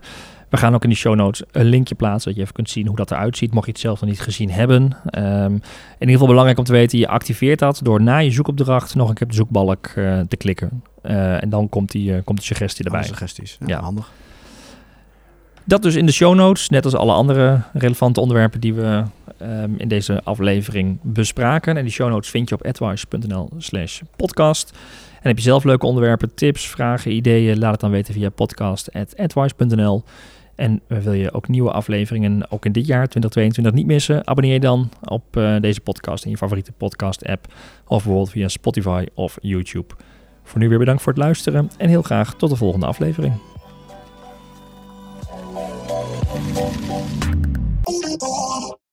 we 0.50 0.56
gaan 0.56 0.74
ook 0.74 0.84
in 0.84 0.90
de 0.90 0.96
show 0.96 1.14
notes 1.14 1.42
een 1.52 1.64
linkje 1.66 1.94
plaatsen, 1.94 2.24
dat 2.28 2.34
je 2.36 2.42
even 2.42 2.54
kunt 2.54 2.70
zien 2.70 2.86
hoe 2.86 2.96
dat 2.96 3.10
eruit 3.10 3.36
ziet, 3.36 3.52
mocht 3.52 3.66
je 3.66 3.72
het 3.72 3.80
zelf 3.80 4.00
nog 4.00 4.10
niet 4.10 4.20
gezien 4.20 4.50
hebben. 4.50 4.96
Ehm, 5.04 5.52
in 5.52 5.60
ieder 5.98 6.12
geval 6.12 6.26
belangrijk 6.26 6.58
om 6.58 6.64
te 6.64 6.72
weten, 6.72 6.98
je 6.98 7.08
activeert 7.08 7.58
dat 7.58 7.80
door 7.82 8.02
na 8.02 8.18
je 8.18 8.30
zoekopdracht 8.30 8.94
nog 8.94 9.08
een 9.08 9.14
keer 9.14 9.26
op 9.26 9.30
de 9.30 9.36
zoekbalk 9.36 9.86
eh, 9.86 10.20
te 10.28 10.36
klikken. 10.36 10.82
Eh, 11.02 11.42
en 11.42 11.48
dan 11.48 11.68
komt 11.68 11.90
die, 11.90 12.14
eh, 12.14 12.24
komt 12.24 12.38
die 12.38 12.46
suggestie 12.46 12.84
erbij. 12.84 13.00
Alle 13.00 13.08
suggesties. 13.08 13.56
Ja, 13.60 13.66
Ja. 13.66 13.80
handig. 13.80 14.10
Dat 15.64 15.82
dus 15.82 15.94
in 15.94 16.06
de 16.06 16.12
show 16.12 16.34
notes, 16.34 16.68
net 16.68 16.84
als 16.84 16.94
alle 16.94 17.12
andere 17.12 17.60
relevante 17.72 18.20
onderwerpen 18.20 18.60
die 18.60 18.74
we 18.74 19.02
ehm, 19.38 19.70
in 19.76 19.88
deze 19.88 20.22
aflevering 20.24 20.98
bespraken. 21.02 21.76
En 21.76 21.82
die 21.82 21.92
show 21.92 22.08
notes 22.10 22.30
vind 22.30 22.48
je 22.48 22.54
op 22.54 22.66
advice.nl 22.66 23.50
slash 23.58 24.00
podcast. 24.16 24.72
En 25.20 25.28
heb 25.28 25.36
je 25.36 25.42
zelf 25.42 25.64
leuke 25.64 25.86
onderwerpen, 25.86 26.34
tips, 26.34 26.68
vragen, 26.68 27.12
ideeën, 27.12 27.58
laat 27.58 27.70
het 27.70 27.80
dan 27.80 27.90
weten 27.90 28.14
via 28.14 28.30
podcast.advice.nl. 28.30 30.04
En 30.58 30.80
wil 30.86 31.12
je 31.12 31.32
ook 31.32 31.48
nieuwe 31.48 31.70
afleveringen, 31.70 32.50
ook 32.50 32.64
in 32.64 32.72
dit 32.72 32.86
jaar 32.86 33.08
2022, 33.08 33.72
niet 33.72 33.86
missen? 33.86 34.26
Abonneer 34.26 34.52
je 34.52 34.60
dan 34.60 34.90
op 35.04 35.36
eh, 35.36 35.60
deze 35.60 35.80
podcast 35.80 36.24
in 36.24 36.30
je 36.30 36.36
favoriete 36.36 36.72
podcast 36.72 37.26
app. 37.26 37.46
Of 37.86 38.02
bijvoorbeeld 38.02 38.30
via 38.30 38.48
Spotify 38.48 39.06
of 39.14 39.38
YouTube. 39.40 39.94
Voor 40.42 40.58
nu 40.60 40.68
weer 40.68 40.78
bedankt 40.78 41.02
voor 41.02 41.12
het 41.12 41.22
luisteren 41.22 41.70
en 41.76 41.88
heel 41.88 42.02
graag 42.02 42.34
tot 42.34 42.50
de 42.50 42.56
volgende 42.56 42.86
aflevering. 42.86 43.34